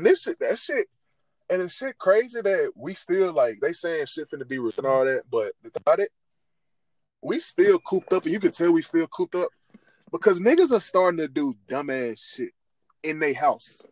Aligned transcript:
And 0.00 0.06
this 0.06 0.22
shit, 0.22 0.38
that 0.40 0.58
shit, 0.58 0.86
and 1.50 1.60
it's 1.60 1.74
shit 1.74 1.98
crazy 1.98 2.40
that 2.40 2.72
we 2.74 2.94
still 2.94 3.34
like 3.34 3.60
they 3.60 3.74
saying 3.74 4.06
shit 4.06 4.30
finna 4.30 4.48
be 4.48 4.56
and 4.56 4.86
all 4.86 5.04
that, 5.04 5.24
but 5.30 5.52
about 5.74 6.00
it, 6.00 6.08
we 7.20 7.38
still 7.38 7.78
cooped 7.80 8.10
up, 8.14 8.22
and 8.24 8.32
you 8.32 8.40
can 8.40 8.50
tell 8.50 8.72
we 8.72 8.80
still 8.80 9.06
cooped 9.08 9.34
up 9.34 9.50
because 10.10 10.40
niggas 10.40 10.72
are 10.72 10.80
starting 10.80 11.18
to 11.18 11.28
do 11.28 11.54
dumbass 11.68 12.18
shit 12.18 12.52
in 13.02 13.18
their 13.18 13.34
house. 13.34 13.82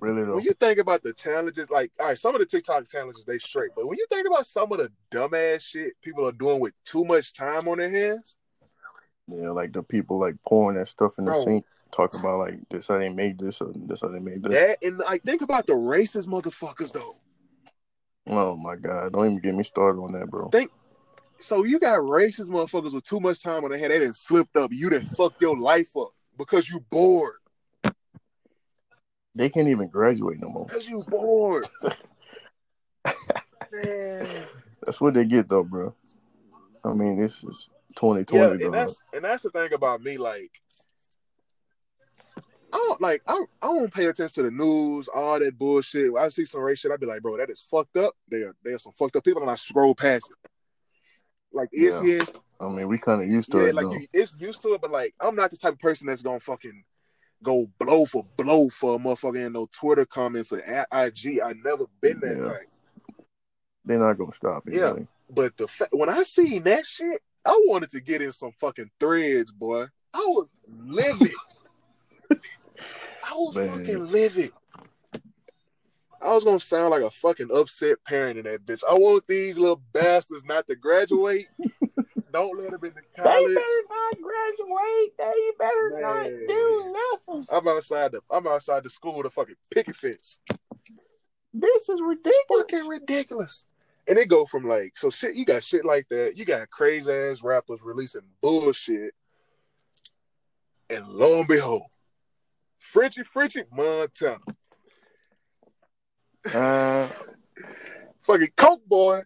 Really 0.00 0.24
though. 0.24 0.34
When 0.34 0.44
you 0.44 0.52
think 0.52 0.78
about 0.78 1.02
the 1.02 1.14
challenges, 1.14 1.70
like 1.70 1.92
all 1.98 2.08
right, 2.08 2.18
some 2.18 2.34
of 2.34 2.42
the 2.42 2.46
TikTok 2.46 2.90
challenges 2.90 3.24
they 3.24 3.38
straight, 3.38 3.70
but 3.74 3.86
when 3.86 3.96
you 3.96 4.06
think 4.10 4.26
about 4.26 4.46
some 4.46 4.70
of 4.70 4.76
the 4.76 4.92
dumbass 5.10 5.62
shit 5.62 5.94
people 6.02 6.28
are 6.28 6.32
doing 6.32 6.60
with 6.60 6.74
too 6.84 7.06
much 7.06 7.32
time 7.32 7.68
on 7.68 7.78
their 7.78 7.88
hands, 7.88 8.36
yeah, 9.28 9.48
like 9.48 9.72
the 9.72 9.82
people 9.82 10.18
like 10.20 10.34
pouring 10.46 10.76
that 10.76 10.88
stuff 10.88 11.14
in 11.18 11.24
the 11.24 11.30
Bro. 11.30 11.44
sink, 11.44 11.64
talking 11.90 12.20
about 12.20 12.38
like 12.38 12.56
this 12.68 12.88
how 12.88 12.98
they 12.98 13.08
made 13.08 13.38
this 13.38 13.60
or 13.60 13.72
this 13.74 14.00
how 14.00 14.08
they 14.08 14.20
made 14.20 14.42
this. 14.42 14.52
that 14.52 14.78
and 14.82 14.98
like 14.98 15.22
think 15.22 15.42
about 15.42 15.66
the 15.66 15.72
racist 15.72 16.26
motherfuckers 16.26 16.92
though. 16.92 17.16
Oh 18.26 18.56
my 18.56 18.76
god, 18.76 19.12
don't 19.12 19.26
even 19.26 19.38
get 19.38 19.54
me 19.54 19.64
started 19.64 20.00
on 20.00 20.12
that, 20.12 20.30
bro. 20.30 20.48
Think 20.50 20.70
so 21.40 21.64
you 21.64 21.78
got 21.78 22.00
racist 22.00 22.50
motherfuckers 22.50 22.92
with 22.92 23.04
too 23.04 23.20
much 23.20 23.42
time 23.42 23.64
on 23.64 23.70
their 23.70 23.78
hand, 23.78 23.92
they 23.92 23.98
didn't 23.98 24.16
slipped 24.16 24.56
up, 24.56 24.70
you 24.72 24.90
didn't 24.90 25.08
fuck 25.08 25.34
your 25.40 25.56
life 25.56 25.96
up 25.96 26.12
because 26.36 26.68
you 26.68 26.80
bored. 26.90 27.36
They 29.34 29.48
can't 29.48 29.68
even 29.68 29.88
graduate 29.88 30.38
no 30.40 30.50
more. 30.50 30.66
Because 30.66 30.88
you 30.88 31.04
bored. 31.08 31.66
Man. 33.72 34.26
That's 34.82 35.00
what 35.00 35.14
they 35.14 35.24
get 35.24 35.48
though, 35.48 35.64
bro. 35.64 35.94
I 36.84 36.92
mean, 36.92 37.18
this 37.18 37.44
is 37.44 37.68
2020, 37.96 38.38
Yeah, 38.38 38.66
and 38.66 38.74
that's 38.74 39.00
and 39.12 39.24
that's 39.24 39.42
the 39.42 39.50
thing 39.50 39.72
about 39.72 40.02
me. 40.02 40.16
Like, 40.16 40.50
I 42.72 42.76
don't 42.76 43.00
like 43.00 43.22
I 43.26 43.44
I 43.62 43.66
don't 43.66 43.92
pay 43.92 44.06
attention 44.06 44.44
to 44.44 44.50
the 44.50 44.56
news, 44.56 45.08
all 45.08 45.38
that 45.38 45.58
bullshit. 45.58 46.12
When 46.12 46.22
I 46.22 46.28
see 46.28 46.44
some 46.44 46.60
race 46.60 46.78
shit, 46.78 46.92
I'd 46.92 47.00
be 47.00 47.06
like, 47.06 47.22
bro, 47.22 47.36
that 47.36 47.50
is 47.50 47.60
fucked 47.60 47.96
up. 47.96 48.14
There, 48.28 48.54
there's 48.62 48.82
some 48.82 48.92
fucked 48.92 49.16
up 49.16 49.24
people, 49.24 49.42
and 49.42 49.50
I 49.50 49.54
scroll 49.56 49.94
past 49.94 50.30
it. 50.30 50.50
Like, 51.52 51.68
is 51.72 51.96
Yeah. 52.02 52.24
I 52.60 52.68
mean, 52.68 52.88
we 52.88 52.98
kind 52.98 53.22
of 53.22 53.28
used 53.28 53.50
to 53.52 53.58
yeah, 53.58 53.68
it, 53.68 53.74
like 53.74 53.86
you, 53.86 54.06
it's 54.12 54.38
used 54.38 54.60
to 54.62 54.74
it, 54.74 54.80
but 54.80 54.90
like 54.90 55.14
I'm 55.20 55.34
not 55.34 55.50
the 55.50 55.56
type 55.56 55.72
of 55.72 55.78
person 55.78 56.06
that's 56.06 56.22
gonna 56.22 56.40
fucking 56.40 56.84
go 57.42 57.66
blow 57.78 58.04
for 58.04 58.24
blow 58.36 58.68
for 58.68 58.96
a 58.96 58.98
motherfucker 58.98 59.46
in 59.46 59.52
no 59.54 59.66
Twitter 59.72 60.04
comments 60.04 60.52
or 60.52 60.58
IG. 60.58 61.40
I 61.40 61.54
never 61.64 61.86
been 62.00 62.20
that 62.20 62.36
Yeah. 62.36 62.44
type. 62.44 62.68
They're 63.84 63.98
not 63.98 64.18
gonna 64.18 64.32
stop 64.32 64.68
it. 64.68 64.74
Yeah. 64.74 64.80
really. 64.90 65.08
But 65.30 65.56
the 65.56 65.68
fa- 65.68 65.88
when 65.90 66.08
I 66.08 66.22
seen 66.24 66.62
that 66.64 66.84
shit, 66.84 67.22
I 67.44 67.58
wanted 67.66 67.90
to 67.90 68.00
get 68.00 68.20
in 68.20 68.32
some 68.32 68.52
fucking 68.60 68.90
threads, 69.00 69.50
boy. 69.52 69.86
I 70.12 70.18
was 70.18 70.48
livid. 70.68 71.30
I 72.30 73.32
was 73.34 73.56
Man. 73.56 73.68
fucking 73.68 74.06
livid. 74.10 74.50
I 76.22 76.34
was 76.34 76.44
gonna 76.44 76.60
sound 76.60 76.90
like 76.90 77.02
a 77.02 77.10
fucking 77.10 77.48
upset 77.54 77.96
parent 78.04 78.38
in 78.38 78.44
that 78.44 78.66
bitch. 78.66 78.82
I 78.88 78.94
want 78.94 79.26
these 79.26 79.56
little 79.56 79.80
bastards 79.92 80.44
not 80.44 80.68
to 80.68 80.76
graduate. 80.76 81.48
Don't 82.32 82.58
let 82.58 82.70
them 82.70 82.84
into 82.84 83.00
college. 83.16 83.48
They 83.48 83.54
better 83.54 83.82
not 83.88 84.22
graduate. 84.22 85.16
They 85.18 85.50
better 85.58 85.90
Man. 85.94 86.02
Not 86.02 86.24
do 86.48 86.96
nothing. 87.28 87.46
I'm 87.50 87.68
outside 87.68 88.12
the 88.12 88.20
I'm 88.30 88.46
outside 88.46 88.84
the 88.84 88.90
school 88.90 89.22
to 89.22 89.30
fucking 89.30 89.56
picket 89.74 89.96
fence. 89.96 90.38
This 91.52 91.88
is 91.88 92.00
ridiculous. 92.00 92.44
Fucking 92.48 92.86
ridiculous. 92.86 93.66
And 94.06 94.18
it 94.18 94.28
go 94.28 94.44
from 94.44 94.66
like 94.66 94.98
so 94.98 95.10
shit. 95.10 95.34
You 95.34 95.44
got 95.44 95.64
shit 95.64 95.84
like 95.84 96.06
that. 96.08 96.36
You 96.36 96.44
got 96.44 96.70
crazy 96.70 97.10
ass 97.10 97.42
rappers 97.42 97.80
releasing 97.82 98.22
bullshit, 98.40 99.14
and 100.88 101.06
lo 101.08 101.38
and 101.38 101.48
behold, 101.48 101.82
Frenchie 102.80 103.22
Frenchie 103.22 103.62
Montana, 103.72 104.38
Uh, 106.52 107.08
fucking 108.22 108.48
Coke 108.56 108.84
boy. 108.86 109.22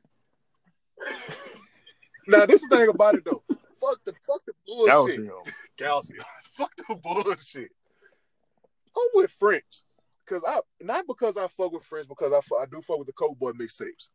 now 2.27 2.45
this 2.47 2.63
is 2.63 2.69
the 2.69 2.77
thing 2.77 2.89
about 2.89 3.15
it 3.15 3.25
though. 3.25 3.43
Fuck 3.81 4.01
the 4.05 4.13
fuck 4.27 4.43
the 4.47 4.53
bullshit. 4.67 5.31
calcium. 5.79 6.25
Fuck 6.53 6.71
the 6.77 6.95
bullshit. 6.95 7.71
I'm 8.97 9.09
with 9.15 9.31
French. 9.33 9.83
Cause 10.27 10.43
I 10.47 10.61
not 10.81 11.07
because 11.07 11.37
I 11.37 11.49
fuck 11.49 11.73
with 11.73 11.85
French, 11.85 12.09
because 12.09 12.33
I, 12.33 12.41
fu- 12.41 12.57
I 12.57 12.65
do 12.67 12.81
fuck 12.81 12.99
with 12.99 13.07
the 13.09 13.13
Coke 13.13 13.39
Boy 13.39 13.53
mixtapes. 13.53 14.09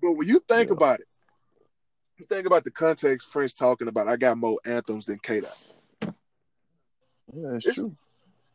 But 0.00 0.12
when 0.12 0.26
you 0.28 0.40
think 0.48 0.68
Yeah. 0.68 0.74
about 0.76 1.00
it, 1.00 1.08
you 2.16 2.24
think 2.26 2.46
about 2.46 2.64
the 2.64 2.70
context 2.70 3.30
French 3.30 3.54
talking 3.54 3.88
about. 3.88 4.08
I 4.08 4.16
got 4.16 4.38
more 4.38 4.58
anthems 4.64 5.06
than 5.06 5.18
K 5.18 5.40
Dot. 5.40 5.56
Yeah, 6.02 7.50
that's 7.52 7.66
It's- 7.66 7.74
true. 7.74 7.96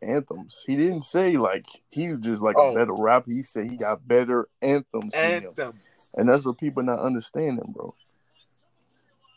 Anthems. 0.01 0.63
He 0.65 0.75
didn't 0.75 1.01
say 1.01 1.37
like 1.37 1.65
he 1.89 2.13
was 2.13 2.21
just 2.21 2.41
like 2.41 2.55
Oh. 2.57 2.71
a 2.71 2.75
better 2.75 2.93
rapper. 2.93 3.31
He 3.31 3.43
said 3.43 3.69
he 3.69 3.77
got 3.77 4.07
better 4.07 4.47
anthems. 4.61 5.13
Anthem. 5.13 5.73
And 6.15 6.27
that's 6.27 6.45
what 6.45 6.57
people 6.57 6.83
not 6.83 6.99
understanding, 6.99 7.73
bro. 7.75 7.93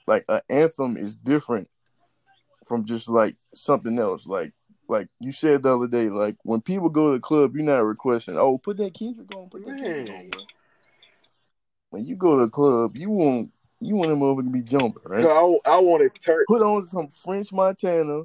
Like 0.06 0.24
an 0.28 0.40
anthem 0.48 0.96
is 0.96 1.14
different 1.14 1.68
from 2.66 2.84
just 2.84 3.08
like 3.08 3.36
something 3.54 3.98
else. 3.98 4.26
Like 4.26 4.52
like 4.88 5.08
you 5.20 5.32
said 5.32 5.62
the 5.62 5.76
other 5.76 5.88
day, 5.88 6.08
like 6.08 6.36
when 6.42 6.60
people 6.60 6.88
go 6.88 7.08
to 7.08 7.18
the 7.18 7.20
club, 7.20 7.54
you're 7.54 7.64
not 7.64 7.84
requesting, 7.84 8.36
oh, 8.36 8.58
put 8.58 8.76
that 8.78 8.94
Kendrick 8.94 9.34
on, 9.34 9.48
put 9.48 9.64
that 9.64 9.78
Kendrick 9.78 10.36
on, 10.36 10.46
When 11.90 12.04
you 12.04 12.16
go 12.16 12.38
to 12.38 12.46
the 12.46 12.50
club, 12.50 12.96
you 12.96 13.10
want 13.10 13.52
you 13.80 13.96
want 13.96 14.10
them 14.10 14.20
motherfucker 14.20 14.44
to 14.44 14.50
be 14.50 14.62
jumping, 14.62 15.02
right? 15.06 15.24
I, 15.24 15.58
I 15.66 15.78
want 15.80 16.02
to 16.02 16.20
turn. 16.20 16.44
Put 16.46 16.62
on 16.62 16.86
some 16.88 17.08
French 17.08 17.52
Montana. 17.52 18.22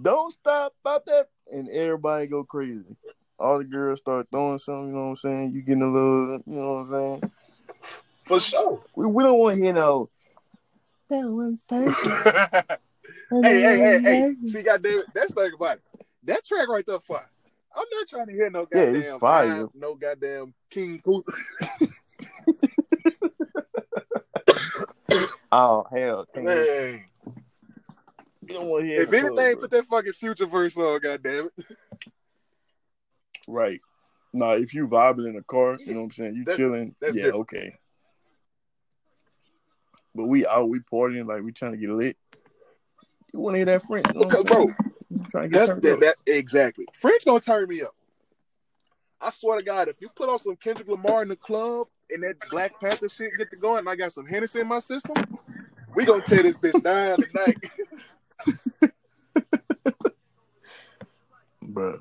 Don't 0.00 0.32
stop 0.32 0.74
about 0.84 1.06
that, 1.06 1.28
and 1.52 1.68
everybody 1.68 2.26
go 2.26 2.44
crazy. 2.44 2.96
All 3.38 3.58
the 3.58 3.64
girls 3.64 4.00
start 4.00 4.28
throwing 4.30 4.58
something. 4.58 4.88
You 4.88 4.94
know 4.94 5.02
what 5.04 5.10
I'm 5.10 5.16
saying? 5.16 5.52
You 5.52 5.62
getting 5.62 5.82
a 5.82 5.86
little, 5.90 6.42
you 6.46 6.54
know 6.54 6.72
what 6.74 6.78
I'm 6.80 6.86
saying? 6.86 7.32
For 8.24 8.40
sure. 8.40 8.82
We, 8.94 9.06
we 9.06 9.24
don't 9.24 9.38
want 9.38 9.56
to 9.56 9.62
hear 9.62 9.72
no. 9.72 10.10
That 11.08 11.28
one's 11.28 11.64
perfect. 11.68 12.06
hey, 13.30 13.60
hey, 13.60 13.78
hey, 13.78 14.00
hey. 14.02 14.34
See, 14.46 14.62
goddamn 14.62 15.02
that's 15.14 15.32
thing 15.32 15.52
about 15.54 15.78
it. 15.78 16.06
That 16.24 16.44
track 16.44 16.68
right 16.68 16.86
there, 16.86 17.00
fire. 17.00 17.28
I'm 17.74 17.84
not 17.92 18.08
trying 18.08 18.26
to 18.26 18.32
hear 18.32 18.50
no 18.50 18.66
goddamn 18.66 18.94
Yeah, 18.94 19.00
it's 19.00 19.20
fire. 19.20 19.48
Rhyme, 19.48 19.70
no 19.74 19.94
goddamn 19.94 20.54
King 20.70 21.00
Kunta. 21.04 21.32
Oh 25.52 25.84
hell. 25.90 26.26
Man, 26.36 27.04
You 28.50 28.56
don't 28.56 28.66
want 28.68 28.82
to 28.82 28.88
hear. 28.88 29.02
if 29.02 29.10
the 29.10 29.18
anything, 29.18 29.34
club, 29.36 29.60
put 29.60 29.70
that 29.70 29.84
fucking 29.86 30.12
future 30.14 30.46
verse 30.46 30.76
on, 30.76 30.98
goddamn 30.98 31.50
it. 31.56 31.66
right. 33.46 33.80
Now, 34.32 34.50
if 34.52 34.74
you 34.74 34.88
vibing 34.88 35.28
in 35.28 35.34
the 35.34 35.42
car, 35.42 35.76
you 35.78 35.92
know 35.94 36.00
what 36.00 36.04
I'm 36.06 36.10
saying. 36.10 36.34
You 36.34 36.44
That's- 36.44 36.56
chilling. 36.58 36.94
that's 37.00 37.14
yeah, 37.14 37.24
different. 37.26 37.40
okay. 37.42 37.74
But 40.16 40.26
we 40.26 40.44
out, 40.46 40.68
we 40.68 40.80
partying 40.80 41.26
like 41.28 41.42
we 41.44 41.52
trying 41.52 41.72
to 41.72 41.78
get 41.78 41.90
lit. 41.90 42.16
You 43.32 43.38
want 43.38 43.54
to 43.54 43.58
hear 43.58 43.66
that 43.66 43.84
French? 43.84 44.06
You 44.08 44.20
know 44.20 44.26
what 44.26 44.46
bro, 44.46 44.74
trying 45.30 45.44
to 45.44 45.48
get 45.50 45.66
That's 45.68 45.80
that, 45.80 46.00
that 46.00 46.16
exactly. 46.26 46.86
French 46.92 47.24
gonna 47.24 47.38
turn 47.38 47.68
me 47.68 47.82
up. 47.82 47.94
I 49.20 49.30
swear 49.30 49.58
to 49.58 49.64
God, 49.64 49.86
if 49.86 50.00
you 50.00 50.08
put 50.08 50.28
on 50.28 50.40
some 50.40 50.56
Kendrick 50.56 50.88
Lamar 50.88 51.22
in 51.22 51.28
the 51.28 51.36
club 51.36 51.86
and 52.10 52.24
that 52.24 52.36
Black 52.50 52.72
Panther 52.80 53.08
shit 53.08 53.30
get 53.38 53.50
to 53.50 53.56
going, 53.56 53.78
and 53.80 53.88
I 53.88 53.94
got 53.94 54.12
some 54.12 54.26
Hennessy 54.26 54.60
in 54.60 54.66
my 54.66 54.80
system, 54.80 55.14
we 55.94 56.04
gonna 56.04 56.22
tear 56.22 56.42
this 56.42 56.56
bitch 56.56 56.82
down 56.82 57.18
tonight. 57.18 57.56
Bruh. 61.64 62.00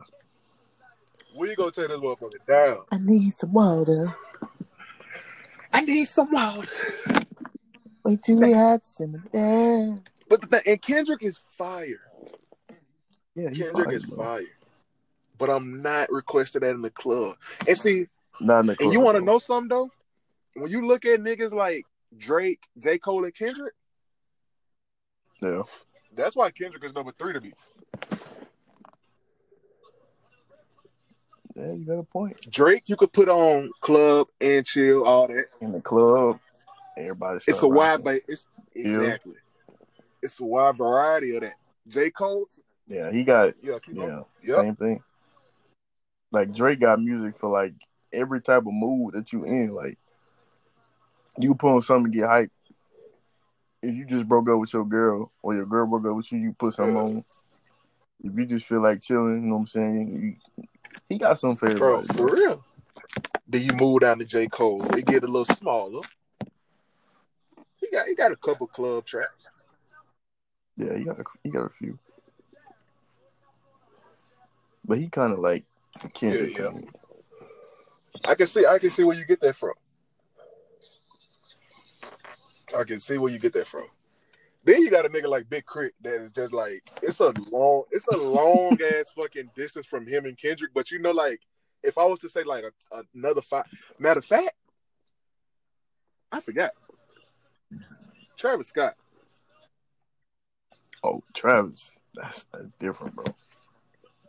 we 1.35 1.55
gonna 1.55 1.71
take 1.71 1.87
this 1.89 1.99
motherfucker 1.99 2.45
down. 2.47 2.79
I 2.91 2.97
need 2.97 3.33
some 3.33 3.53
water. 3.53 4.13
I 5.71 5.81
need 5.81 6.05
some 6.05 6.31
water. 6.31 6.67
Way 8.03 8.17
too 8.17 8.41
hot, 8.53 8.85
simmer 8.85 9.23
down. 9.31 10.03
But 10.29 10.41
the 10.41 10.47
thing, 10.47 10.61
and 10.65 10.81
Kendrick 10.81 11.21
is 11.23 11.37
fire. 11.57 12.01
Yeah, 13.35 13.49
he 13.51 13.63
Kendrick 13.63 13.87
fine, 13.87 13.93
is 13.95 14.05
bro. 14.05 14.17
fire. 14.17 14.43
But 15.37 15.49
I'm 15.49 15.81
not 15.81 16.11
requesting 16.11 16.61
that 16.61 16.71
in 16.71 16.81
the 16.81 16.89
club. 16.89 17.35
And 17.67 17.77
see, 17.77 18.07
Not 18.41 18.61
in 18.61 18.65
the 18.67 18.77
and 18.81 18.93
you 18.93 18.99
want 18.99 19.17
to 19.17 19.23
know 19.23 19.39
something 19.39 19.69
though? 19.69 19.89
When 20.55 20.71
you 20.71 20.85
look 20.87 21.05
at 21.05 21.19
niggas 21.21 21.53
like 21.53 21.85
Drake, 22.17 22.61
J. 22.77 22.97
Cole, 22.97 23.23
and 23.25 23.33
Kendrick, 23.35 23.73
Yeah. 25.41 25.63
That's 26.19 26.35
why 26.35 26.51
Kendrick 26.51 26.83
is 26.83 26.93
number 26.93 27.11
three 27.17 27.33
to 27.33 27.41
me. 27.41 27.53
Yeah, 31.55 31.73
you 31.73 31.85
got 31.85 31.93
a 31.99 32.03
point. 32.03 32.39
Drake, 32.49 32.83
you 32.87 32.95
could 32.95 33.11
put 33.11 33.27
on 33.27 33.71
club 33.81 34.27
and 34.39 34.65
chill, 34.65 35.03
all 35.03 35.27
that. 35.27 35.45
In 35.61 35.71
the 35.71 35.81
club, 35.81 36.39
everybody. 36.97 37.39
It's 37.47 37.61
a 37.61 37.67
wide, 37.67 38.03
ba- 38.03 38.21
it's 38.27 38.45
exactly. 38.75 39.35
It's 40.21 40.39
a 40.39 40.45
wide 40.45 40.77
variety 40.77 41.35
of 41.35 41.41
that. 41.41 41.55
J. 41.87 42.11
Cole, 42.11 42.45
Yeah, 42.87 43.11
he 43.11 43.23
got. 43.23 43.55
yeah, 43.61 43.77
Yeah. 43.91 44.21
Yep. 44.43 44.55
same 44.55 44.75
thing. 44.75 45.03
Like 46.31 46.53
Drake 46.53 46.79
got 46.79 47.01
music 47.01 47.37
for 47.37 47.49
like 47.49 47.73
every 48.13 48.41
type 48.41 48.65
of 48.65 48.73
mood 48.73 49.13
that 49.13 49.33
you 49.33 49.43
in. 49.45 49.73
Like 49.73 49.97
you 51.37 51.55
put 51.55 51.73
on 51.73 51.81
something 51.81 52.11
to 52.11 52.17
get 52.17 52.27
hype. 52.27 52.51
If 53.81 53.95
you 53.95 54.05
just 54.05 54.27
broke 54.27 54.49
up 54.49 54.59
with 54.59 54.73
your 54.73 54.85
girl 54.85 55.31
or 55.41 55.55
your 55.55 55.65
girl 55.65 55.87
broke 55.87 56.05
up 56.05 56.15
with 56.15 56.31
you, 56.31 56.39
you 56.39 56.53
put 56.53 56.73
something 56.73 56.97
on. 56.97 57.25
if 58.23 58.37
you 58.37 58.45
just 58.45 58.65
feel 58.65 58.81
like 58.81 59.01
chilling, 59.01 59.43
you 59.43 59.47
know 59.47 59.55
what 59.55 59.61
I'm 59.61 59.67
saying? 59.67 60.37
You, 60.57 60.65
he 61.07 61.17
got 61.17 61.39
some 61.39 61.55
favorite. 61.55 61.79
bro, 61.79 62.03
for 62.03 62.35
real. 62.35 62.63
Then 63.47 63.63
you 63.63 63.73
move 63.73 64.01
down 64.01 64.19
to 64.19 64.25
J. 64.25 64.47
Cole. 64.47 64.79
They 64.79 65.01
get 65.01 65.23
a 65.23 65.27
little 65.27 65.45
smaller. 65.45 66.01
He 67.77 67.89
got 67.91 68.07
he 68.07 68.15
got 68.15 68.31
a 68.31 68.35
couple 68.35 68.67
club 68.67 69.05
tracks. 69.05 69.47
Yeah, 70.75 70.97
he 70.97 71.03
got 71.03 71.19
a, 71.19 71.23
he 71.43 71.49
got 71.49 71.65
a 71.65 71.69
few, 71.69 71.97
but 74.85 74.97
he 74.97 75.09
kind 75.09 75.33
of 75.33 75.39
like 75.39 75.65
Kendrick. 76.13 76.57
Yeah, 76.57 76.71
yeah. 76.73 76.79
I 78.25 78.35
can 78.35 78.47
see 78.47 78.65
I 78.65 78.77
can 78.79 78.91
see 78.91 79.03
where 79.03 79.17
you 79.17 79.25
get 79.25 79.41
that 79.41 79.55
from. 79.55 79.73
I 82.77 82.83
can 82.83 82.99
see 82.99 83.17
where 83.17 83.31
you 83.31 83.39
get 83.39 83.53
that 83.53 83.67
from. 83.67 83.85
Then 84.63 84.81
you 84.81 84.89
got 84.89 85.05
a 85.05 85.09
nigga 85.09 85.27
like 85.27 85.49
Big 85.49 85.63
K.R.I.T. 85.65 85.93
that 86.01 86.21
is 86.21 86.31
just 86.31 86.53
like 86.53 86.89
it's 87.01 87.19
a 87.19 87.33
long 87.51 87.83
it's 87.91 88.07
a 88.07 88.17
long 88.17 88.77
ass 88.97 89.05
fucking 89.15 89.51
distance 89.55 89.85
from 89.85 90.05
him 90.05 90.25
and 90.25 90.37
Kendrick. 90.37 90.71
But 90.73 90.91
you 90.91 90.99
know, 90.99 91.11
like 91.11 91.41
if 91.83 91.97
I 91.97 92.05
was 92.05 92.19
to 92.21 92.29
say 92.29 92.43
like 92.43 92.65
a, 92.91 93.03
another 93.15 93.41
five 93.41 93.65
matter 93.97 94.19
of 94.19 94.25
fact, 94.25 94.53
I 96.31 96.39
forgot. 96.39 96.71
Travis 98.37 98.67
Scott. 98.67 98.95
Oh, 101.03 101.21
Travis, 101.33 101.99
that's, 102.13 102.43
that's 102.45 102.65
different, 102.79 103.15
bro. 103.15 103.25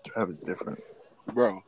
Travis 0.06 0.38
different. 0.38 0.80
Bro. 1.32 1.62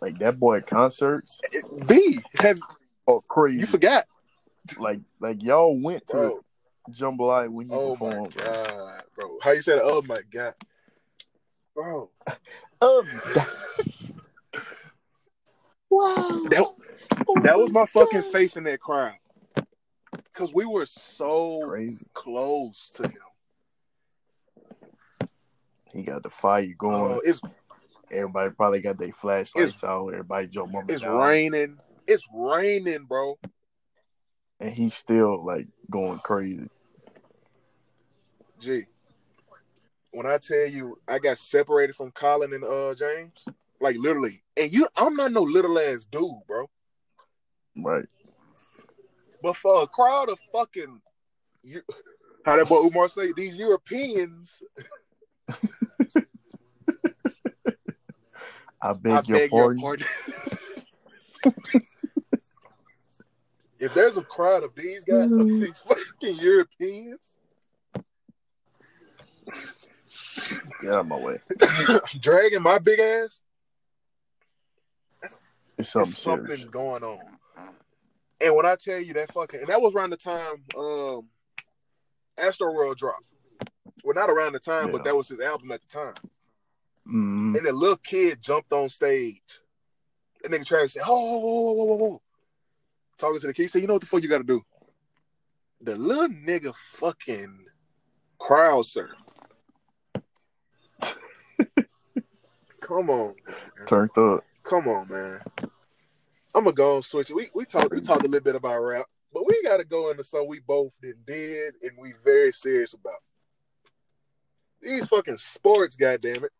Like 0.00 0.18
that 0.18 0.38
boy 0.38 0.58
at 0.58 0.66
concerts. 0.66 1.40
B 1.86 2.18
have 2.40 2.58
Oh, 3.06 3.20
crazy! 3.28 3.60
you 3.60 3.66
forgot. 3.66 4.04
Like 4.78 5.00
like 5.20 5.42
y'all 5.42 5.80
went 5.80 6.06
to 6.08 6.16
Bro. 6.16 6.40
Jambalaya 6.90 7.48
when 7.48 7.66
he 7.66 7.72
Oh 7.72 7.96
performed. 7.96 8.34
bro. 8.34 8.44
god, 8.44 9.02
bro. 9.14 9.38
How 9.42 9.50
you 9.52 9.62
said 9.62 9.80
oh 9.82 10.02
my 10.02 10.20
god. 10.30 10.54
Bro. 11.74 12.10
Um, 12.80 13.08
That, 15.90 16.66
that 17.42 17.58
was 17.58 17.70
my 17.70 17.86
fucking 17.86 18.22
face 18.22 18.56
in 18.56 18.64
that 18.64 18.80
crowd. 18.80 19.14
Cause 20.32 20.52
we 20.52 20.64
were 20.64 20.86
so 20.86 21.60
crazy. 21.68 22.06
close 22.12 22.90
to 22.96 23.04
him. 23.04 23.12
He 25.92 26.02
got 26.02 26.24
the 26.24 26.30
fire 26.30 26.66
going. 26.76 26.94
Oh, 26.94 27.20
it's 27.24 27.40
Everybody 28.10 28.50
probably 28.50 28.82
got 28.82 28.98
their 28.98 29.12
flashlights 29.12 29.84
out. 29.84 30.08
Everybody 30.08 30.48
jump 30.48 30.74
and 30.74 30.88
it's 30.88 31.02
down. 31.04 31.16
raining. 31.16 31.78
It's 32.06 32.26
raining, 32.34 33.04
bro. 33.04 33.38
And 34.64 34.72
he's 34.72 34.94
still 34.94 35.44
like 35.44 35.68
going 35.90 36.18
crazy. 36.20 36.68
Gee. 38.58 38.84
When 40.10 40.26
I 40.26 40.38
tell 40.38 40.66
you 40.66 40.98
I 41.06 41.18
got 41.18 41.36
separated 41.36 41.94
from 41.94 42.12
Colin 42.12 42.54
and 42.54 42.64
uh 42.64 42.94
James, 42.94 43.44
like 43.78 43.96
literally. 43.98 44.42
And 44.56 44.72
you 44.72 44.88
I'm 44.96 45.16
not 45.16 45.32
no 45.32 45.42
little 45.42 45.78
ass 45.78 46.06
dude, 46.06 46.30
bro. 46.48 46.70
Right. 47.76 48.06
But 49.42 49.56
for 49.56 49.82
a 49.82 49.86
crowd 49.86 50.30
of 50.30 50.38
fucking 50.50 51.02
you 51.62 51.82
how 52.46 52.56
that 52.56 52.66
boy 52.66 52.86
Umar 52.86 53.10
say 53.10 53.32
these 53.36 53.56
Europeans, 53.56 54.62
I 58.80 58.94
beg, 58.94 59.12
I 59.12 59.22
your, 59.26 59.38
beg 59.38 59.50
pardon. 59.50 59.78
your 59.78 59.96
pardon. 59.96 60.06
if 63.78 63.92
there's 63.94 64.16
a 64.16 64.22
crowd 64.22 64.62
of 64.62 64.74
these 64.74 65.04
guys, 65.04 65.30
of 65.30 65.38
these 65.46 65.78
fucking 65.80 66.36
Europeans 66.36 67.38
Get 70.80 70.92
out 70.92 71.00
of 71.00 71.06
my 71.06 71.18
way. 71.18 71.38
dragging 72.20 72.62
my 72.62 72.78
big 72.78 72.98
ass, 72.98 73.40
It's 75.78 75.88
something 75.90 76.10
there's 76.10 76.18
something 76.18 76.46
serious. 76.46 76.64
going 76.64 77.02
on. 77.02 77.18
And 78.40 78.54
when 78.56 78.66
I 78.66 78.76
tell 78.76 78.98
you 78.98 79.14
that 79.14 79.32
fucking, 79.32 79.60
and 79.60 79.68
that 79.68 79.80
was 79.80 79.94
around 79.94 80.10
the 80.10 80.16
time 80.16 80.64
um 80.76 81.28
Astroworld 82.36 82.96
dropped. 82.96 83.34
Well, 84.02 84.14
not 84.14 84.28
around 84.28 84.52
the 84.54 84.58
time, 84.60 84.86
Yeah. 84.86 84.92
but 84.92 85.04
that 85.04 85.16
was 85.16 85.28
his 85.28 85.40
album 85.40 85.70
at 85.72 85.80
the 85.82 85.86
time. 85.88 86.14
Mhm. 87.06 87.56
And 87.56 87.66
the 87.66 87.72
little 87.72 87.96
kid 87.98 88.42
jumped 88.42 88.72
on 88.72 88.88
stage. 88.88 89.60
And 90.42 90.52
nigga 90.52 90.66
Travis 90.66 90.94
said, 90.94 91.02
"Oh, 91.06 91.38
whoa, 91.38 91.38
whoa, 91.38 91.72
whoa, 91.72 91.84
whoa, 91.84 91.96
whoa." 91.96 92.22
Talking 93.18 93.40
to 93.40 93.46
the 93.48 93.54
kid, 93.54 93.62
he 93.62 93.68
said, 93.68 93.80
"You 93.82 93.86
know 93.88 93.94
what 93.94 94.00
the 94.02 94.06
fuck 94.06 94.22
you 94.22 94.28
got 94.28 94.38
to 94.38 94.44
do?" 94.44 94.62
The 95.80 95.96
little 95.96 96.28
nigga 96.28 96.74
fucking 96.74 97.66
crowd 98.38 98.86
surf. 98.86 99.10
Come 102.80 103.08
on, 103.10 103.34
Turned 103.86 104.10
up. 104.18 104.44
come 104.62 104.88
on, 104.88 105.08
man. 105.08 105.40
I'm 106.54 106.64
gonna 106.64 106.72
go 106.72 106.96
and 106.96 107.04
switch. 107.04 107.30
We 107.30 107.48
we 107.54 107.64
talked 107.64 107.92
we 107.92 108.00
talked 108.02 108.24
a 108.24 108.28
little 108.28 108.44
bit 108.44 108.56
about 108.56 108.78
rap, 108.80 109.06
but 109.32 109.46
we 109.46 109.62
got 109.62 109.78
to 109.78 109.84
go 109.84 110.10
into 110.10 110.22
something 110.22 110.48
we 110.48 110.60
both 110.60 110.92
did, 111.00 111.24
did 111.26 111.74
and 111.82 111.92
we 111.98 112.12
very 112.24 112.52
serious 112.52 112.92
about. 112.92 113.14
These 114.82 115.08
fucking 115.08 115.38
sports, 115.38 115.96
goddamn 115.96 116.44
it. 116.44 116.52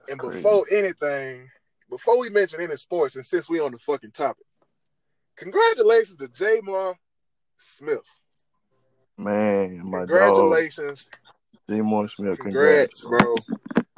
That's 0.00 0.10
And 0.10 0.18
crazy. 0.20 0.36
before 0.38 0.64
anything, 0.70 1.48
before 1.88 2.18
we 2.18 2.28
mention 2.30 2.60
any 2.60 2.76
sports, 2.76 3.16
and 3.16 3.24
since 3.24 3.48
we 3.48 3.60
on 3.60 3.72
the 3.72 3.78
fucking 3.78 4.12
topic, 4.12 4.46
congratulations 5.36 6.16
to 6.16 6.28
Jamar 6.28 6.94
Smith. 7.58 8.00
Man, 9.18 9.80
my 9.88 10.00
Congratulations, 10.00 11.10
Jamar 11.68 12.10
Smith. 12.10 12.38
congrats, 12.38 13.02
Congrats, 13.02 13.04
bro. 13.04 13.36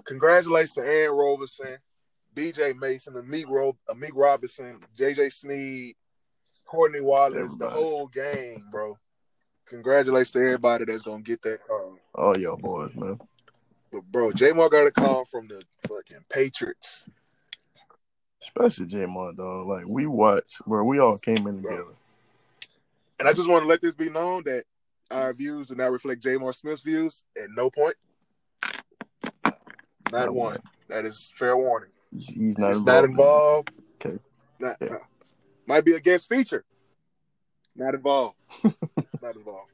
Congratulations 0.05 0.75
to 0.75 0.81
Aaron 0.81 1.17
Robinson, 1.17 1.79
BJ 2.35 2.77
Mason, 2.79 3.15
Amik, 3.15 3.49
Ro- 3.49 3.77
Amik 3.89 4.13
Robinson, 4.15 4.81
JJ 4.97 5.33
Sneed, 5.33 5.97
Courtney 6.67 7.01
Wallace, 7.01 7.57
the 7.57 7.69
whole 7.69 8.07
gang, 8.07 8.63
bro. 8.71 8.97
Congratulations 9.67 10.31
to 10.33 10.39
everybody 10.39 10.85
that's 10.85 11.03
gonna 11.03 11.23
get 11.23 11.43
that 11.43 11.67
call. 11.67 11.99
All 12.15 12.39
y'all 12.39 12.57
boys, 12.57 12.95
man. 12.95 13.19
But 13.93 14.03
bro, 14.11 14.31
Jamar 14.33 14.71
got 14.71 14.87
a 14.87 14.91
call 14.91 15.25
from 15.25 15.49
the 15.49 15.63
fucking 15.87 16.25
Patriots. 16.31 17.09
Especially 18.41 18.87
J. 18.87 19.07
Moore, 19.07 19.33
dog. 19.33 19.67
Like 19.67 19.87
we 19.87 20.07
watched, 20.07 20.65
bro. 20.67 20.85
We 20.85 20.99
all 21.01 21.19
came 21.19 21.47
in 21.47 21.61
Bro. 21.61 21.77
together. 21.77 21.95
And 23.19 23.29
I 23.29 23.33
just 23.33 23.49
want 23.49 23.65
to 23.65 23.69
let 23.69 23.81
this 23.83 23.95
be 23.95 24.09
known 24.09 24.45
that 24.45 24.65
our 25.11 25.33
views 25.33 25.69
do 25.69 25.75
not 25.75 25.91
reflect 25.91 26.23
Jamar 26.23 26.55
Smith's 26.55 26.83
views 26.83 27.25
at 27.37 27.49
no 27.51 27.69
point. 27.71 27.97
Not 30.13 30.31
one. 30.31 30.53
one. 30.53 30.59
That 30.89 31.05
is 31.05 31.33
fair 31.37 31.57
warning. 31.57 31.91
He's, 32.13 32.29
he's 32.29 32.59
not 32.59 32.69
He's 32.69 32.79
involved. 32.79 32.87
not 32.87 33.05
involved. 33.05 33.79
Okay. 34.07 34.19
Not, 34.61 34.77
Yeah. 34.81 34.95
uh, 34.95 34.99
might 35.67 35.85
be 35.85 35.93
a 35.95 36.01
guest 36.01 36.29
feature. 36.29 36.65
Not 37.77 37.95
involved. 37.95 38.37
not 39.23 39.37
involved. 39.37 39.73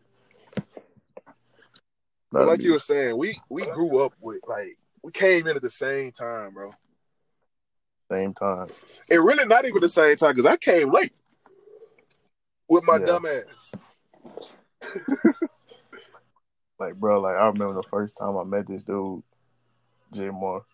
Not 2.33 2.49
like 2.49 2.63
you 2.63 2.73
were 2.73 2.79
saying, 2.81 3.17
we 3.17 3.39
we 3.49 3.65
grew 3.67 4.03
up 4.05 4.13
with 4.21 4.41
like 4.49 4.77
we 5.03 5.13
came 5.13 5.47
in 5.47 5.55
at 5.55 5.63
the 5.63 5.71
same 5.71 6.11
time, 6.11 6.53
bro. 6.55 6.71
Same 8.11 8.35
time. 8.35 8.69
And 9.11 9.25
really 9.25 9.47
not 9.47 9.65
even 9.65 9.81
the 9.81 9.89
same 9.89 10.17
time 10.17 10.33
because 10.33 10.47
I 10.47 10.57
came 10.57 10.93
late 10.93 11.13
with 12.69 12.85
my 12.85 12.99
Yeah. 12.99 13.07
dumb 13.07 13.27
ass. 13.27 13.73
Like, 16.81 16.97
bro, 16.97 17.21
like 17.21 17.37
I 17.37 17.47
remember 17.47 17.75
the 17.75 17.85
first 17.85 18.19
time 18.19 18.37
I 18.37 18.43
met 18.43 18.67
this 18.67 18.83
dude, 18.83 19.23
J. 20.13 20.31
Moore. 20.31 20.67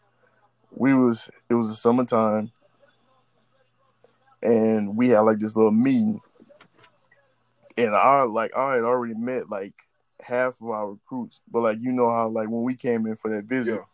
We 0.70 0.94
was 0.94 1.28
it 1.48 1.54
was 1.54 1.68
the 1.68 1.74
summertime, 1.74 2.50
and 4.42 4.96
we 4.96 5.10
had 5.10 5.20
like 5.20 5.38
this 5.38 5.56
little 5.56 5.70
meeting, 5.70 6.20
and 7.76 7.94
I 7.94 8.22
like 8.22 8.56
I 8.56 8.76
had 8.76 8.82
already 8.84 9.12
met 9.14 9.50
like 9.50 9.74
half 10.22 10.60
of 10.62 10.70
our 10.70 10.92
recruits, 10.92 11.40
but 11.50 11.60
like 11.60 11.78
you 11.80 11.92
know 11.92 12.10
how 12.10 12.28
like 12.28 12.48
when 12.48 12.62
we 12.62 12.74
came 12.74 13.06
in 13.06 13.16
for 13.16 13.30
that 13.36 13.44
visit, 13.44 13.74
Yeah. 13.74 13.84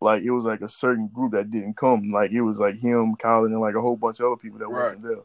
Like 0.00 0.22
it 0.22 0.30
was 0.30 0.44
like 0.44 0.60
a 0.60 0.68
certain 0.68 1.08
group 1.08 1.32
that 1.32 1.50
didn't 1.50 1.76
come. 1.76 2.10
Like 2.10 2.30
it 2.32 2.42
was 2.42 2.58
like 2.58 2.78
him, 2.78 3.16
Colin, 3.16 3.52
and 3.52 3.60
like 3.60 3.74
a 3.74 3.80
whole 3.80 3.96
bunch 3.96 4.20
of 4.20 4.26
other 4.26 4.36
people 4.36 4.58
that 4.58 4.68
Right. 4.68 4.84
wasn't 4.84 5.02
there. 5.02 5.22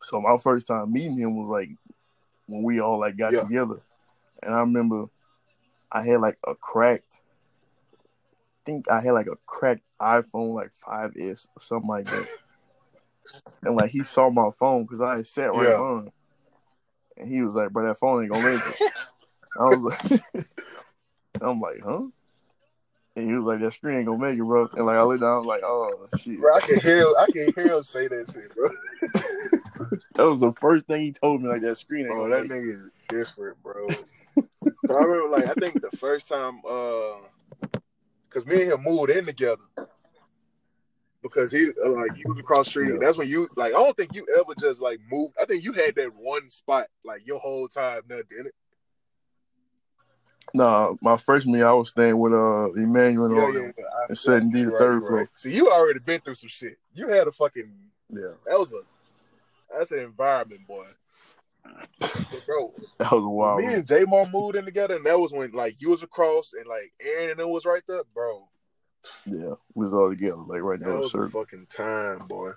So 0.00 0.20
my 0.20 0.36
first 0.36 0.66
time 0.66 0.92
meeting 0.92 1.18
him 1.18 1.36
was 1.36 1.48
like 1.48 1.70
when 2.46 2.62
we 2.62 2.80
all 2.80 3.00
like 3.00 3.16
got 3.16 3.32
Yeah. 3.32 3.40
together, 3.42 3.76
and 4.42 4.54
I 4.54 4.60
remember 4.60 5.06
I 5.90 6.02
had 6.04 6.20
like 6.20 6.38
a 6.46 6.54
cracked. 6.54 7.20
I 7.94 8.70
think 8.70 8.90
I 8.90 9.00
had 9.00 9.12
like 9.12 9.26
a 9.26 9.38
cracked 9.46 9.82
iPhone, 10.00 10.54
like 10.54 10.72
5S 10.86 11.46
or 11.56 11.60
something 11.60 11.88
like 11.88 12.06
that. 12.06 12.28
and 13.62 13.74
like 13.74 13.90
he 13.90 14.02
saw 14.02 14.28
my 14.30 14.50
phone 14.58 14.82
because 14.82 15.00
I 15.00 15.16
had 15.16 15.26
sat 15.26 15.52
right 15.54 15.70
Yeah. 15.70 15.80
on, 15.80 16.12
and 17.16 17.28
he 17.28 17.42
was 17.42 17.54
like, 17.54 17.70
"Bro, 17.70 17.86
that 17.86 17.98
phone 17.98 18.22
ain't 18.22 18.30
gonna 18.30 18.48
make 18.48 18.66
it." 18.66 18.76
I 19.58 19.64
was 19.64 19.82
like, 19.82 20.46
"I'm 21.40 21.60
like, 21.60 21.80
huh?" 21.82 22.06
And 23.18 23.28
he 23.28 23.34
was 23.34 23.46
like, 23.46 23.60
"That 23.60 23.72
screen 23.72 23.96
ain't 23.98 24.06
gonna 24.06 24.18
make 24.18 24.38
it, 24.38 24.44
bro." 24.44 24.68
And 24.74 24.86
like 24.86 24.96
I 24.96 25.02
looked 25.02 25.22
down, 25.22 25.32
I 25.32 25.36
was 25.38 25.46
like, 25.46 25.62
"Oh 25.64 26.06
shit." 26.18 26.40
Bro, 26.40 26.54
I 26.54 26.60
can 26.60 26.80
hear 26.80 27.04
I 27.18 27.26
can 27.32 27.52
hear 27.52 27.76
him 27.76 27.82
say 27.82 28.06
that 28.06 28.30
shit, 28.32 28.54
bro. 28.54 28.68
that 30.14 30.28
was 30.28 30.40
the 30.40 30.52
first 30.52 30.86
thing 30.86 31.02
he 31.02 31.12
told 31.12 31.42
me. 31.42 31.48
Like 31.48 31.62
that 31.62 31.78
screen. 31.78 32.06
ain't 32.06 32.14
Bro, 32.14 32.30
that 32.30 32.46
make 32.46 32.62
nigga 32.62 32.86
is 32.86 32.90
different, 33.08 33.60
bro. 33.62 33.88
so 33.88 34.44
I 34.90 35.02
remember, 35.02 35.36
like, 35.36 35.48
I 35.48 35.54
think 35.54 35.80
the 35.80 35.96
first 35.96 36.28
time, 36.28 36.60
uh, 36.68 37.16
because 38.28 38.46
me 38.46 38.62
and 38.62 38.72
him 38.72 38.82
moved 38.84 39.10
in 39.10 39.24
together. 39.24 39.64
Because 41.20 41.50
he, 41.50 41.70
uh, 41.84 41.90
like, 41.90 42.14
he 42.14 42.22
was 42.26 42.38
across 42.38 42.66
the 42.66 42.70
street. 42.70 42.92
Yeah. 42.92 42.98
That's 43.00 43.18
when 43.18 43.28
you, 43.28 43.48
like, 43.56 43.74
I 43.74 43.78
don't 43.78 43.96
think 43.96 44.14
you 44.14 44.24
ever 44.38 44.54
just, 44.58 44.80
like, 44.80 45.00
moved. 45.10 45.34
I 45.40 45.44
think 45.44 45.64
you 45.64 45.72
had 45.72 45.96
that 45.96 46.14
one 46.14 46.48
spot, 46.48 46.86
like, 47.04 47.26
your 47.26 47.40
whole 47.40 47.66
time, 47.66 48.02
nothing, 48.08 48.24
didn't 48.30 48.46
it? 48.46 48.54
Nah, 50.54 50.94
my 51.02 51.16
freshman 51.16 51.54
year 51.56 51.68
I 51.68 51.72
was 51.72 51.90
staying 51.90 52.18
with 52.18 52.32
uh 52.32 52.72
Emmanuel 52.72 53.34
Yeah, 53.34 53.60
yeah. 53.60 53.84
I- 53.84 54.06
And 54.08 54.18
setting 54.18 54.50
D 54.50 54.64
the 54.64 54.70
right, 54.70 54.78
third 54.78 55.00
right. 55.02 55.06
floor. 55.08 55.30
See, 55.34 55.52
you 55.54 55.70
already 55.70 56.00
been 56.00 56.20
through 56.20 56.34
some 56.36 56.48
shit. 56.48 56.78
You 56.94 57.08
had 57.08 57.26
a 57.28 57.32
fucking, 57.32 57.70
Yeah, 58.10 58.32
that 58.46 58.58
was 58.58 58.72
a, 58.72 58.80
that's 59.76 59.90
an 59.92 60.00
environment, 60.00 60.66
boy. 60.66 60.86
Bro, 62.46 62.72
that 62.98 63.12
was 63.12 63.24
wild. 63.26 63.58
me 63.60 63.74
and 63.74 63.86
Jamar 63.86 64.30
moved 64.32 64.56
in 64.56 64.64
together, 64.64 64.96
and 64.96 65.04
that 65.04 65.18
was 65.20 65.32
when 65.32 65.50
like 65.52 65.80
you 65.80 65.90
was 65.90 66.02
across 66.02 66.54
and 66.54 66.66
like 66.66 66.92
Aaron 67.00 67.30
and 67.30 67.38
them 67.40 67.50
was 67.50 67.66
right 67.66 67.82
there, 67.86 68.02
bro. 68.14 68.48
Yeah, 69.26 69.54
we 69.74 69.84
was 69.84 69.92
all 69.92 70.08
together, 70.10 70.36
like 70.36 70.62
right 70.62 70.78
That 70.80 70.86
there, 70.86 70.96
was 70.98 71.08
a 71.08 71.18
sir, 71.18 71.28
fucking 71.28 71.66
time, 71.68 72.26
boy. 72.26 72.52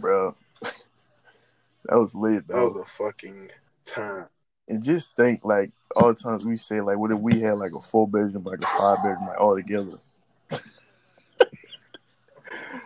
bro. 0.00 0.34
that 0.60 1.98
was 1.98 2.14
lit, 2.14 2.46
That 2.48 2.54
though. 2.54 2.64
was 2.66 2.76
a 2.76 2.84
fucking 2.84 3.50
time. 3.86 4.26
And 4.68 4.82
just 4.82 5.14
think, 5.16 5.44
like 5.44 5.70
all 5.96 6.08
the 6.08 6.14
times 6.14 6.44
we 6.44 6.56
say, 6.56 6.80
like, 6.80 6.98
what 6.98 7.10
if 7.10 7.18
we 7.18 7.40
had 7.40 7.58
like 7.58 7.72
a 7.74 7.80
four 7.80 8.08
bedroom, 8.08 8.44
like 8.44 8.60
a 8.62 8.66
five 8.66 8.98
bedroom, 9.02 9.26
like 9.28 9.40
all 9.40 9.56
together? 9.56 9.98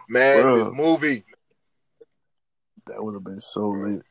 Man, 0.08 0.54
this 0.56 0.68
movie 0.72 1.24
That 2.86 3.02
would 3.02 3.14
have 3.14 3.24
been 3.24 3.40
so 3.40 3.70
lit. 3.70 4.02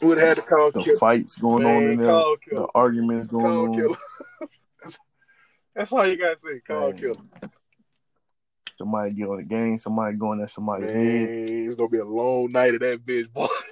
We 0.00 0.08
would 0.08 0.18
have 0.18 0.28
had 0.28 0.36
to 0.38 0.42
call 0.42 0.70
The 0.70 0.96
fights 0.98 1.36
going 1.36 1.66
on 1.66 1.84
in 1.84 1.98
there, 1.98 2.06
the 2.06 2.66
arguments 2.74 3.26
going 3.26 3.44
call 3.44 3.66
on. 3.66 3.74
killer. 3.74 3.96
that's, 4.82 4.98
that's 5.74 5.92
all 5.92 6.06
you 6.06 6.16
gotta 6.16 6.38
say. 6.40 6.60
Call 6.60 6.90
Man. 6.90 7.00
killer. 7.00 7.50
Somebody 8.78 9.12
get 9.12 9.28
on 9.28 9.36
the 9.36 9.42
game, 9.42 9.76
somebody 9.76 10.16
going 10.16 10.40
at 10.40 10.50
somebody's 10.50 10.86
Man, 10.86 11.04
head. 11.04 11.28
it's 11.28 11.74
gonna 11.74 11.90
be 11.90 11.98
a 11.98 12.04
long 12.04 12.50
night 12.50 12.72
of 12.74 12.80
that 12.80 13.04
bitch, 13.04 13.30
boy. 13.30 13.46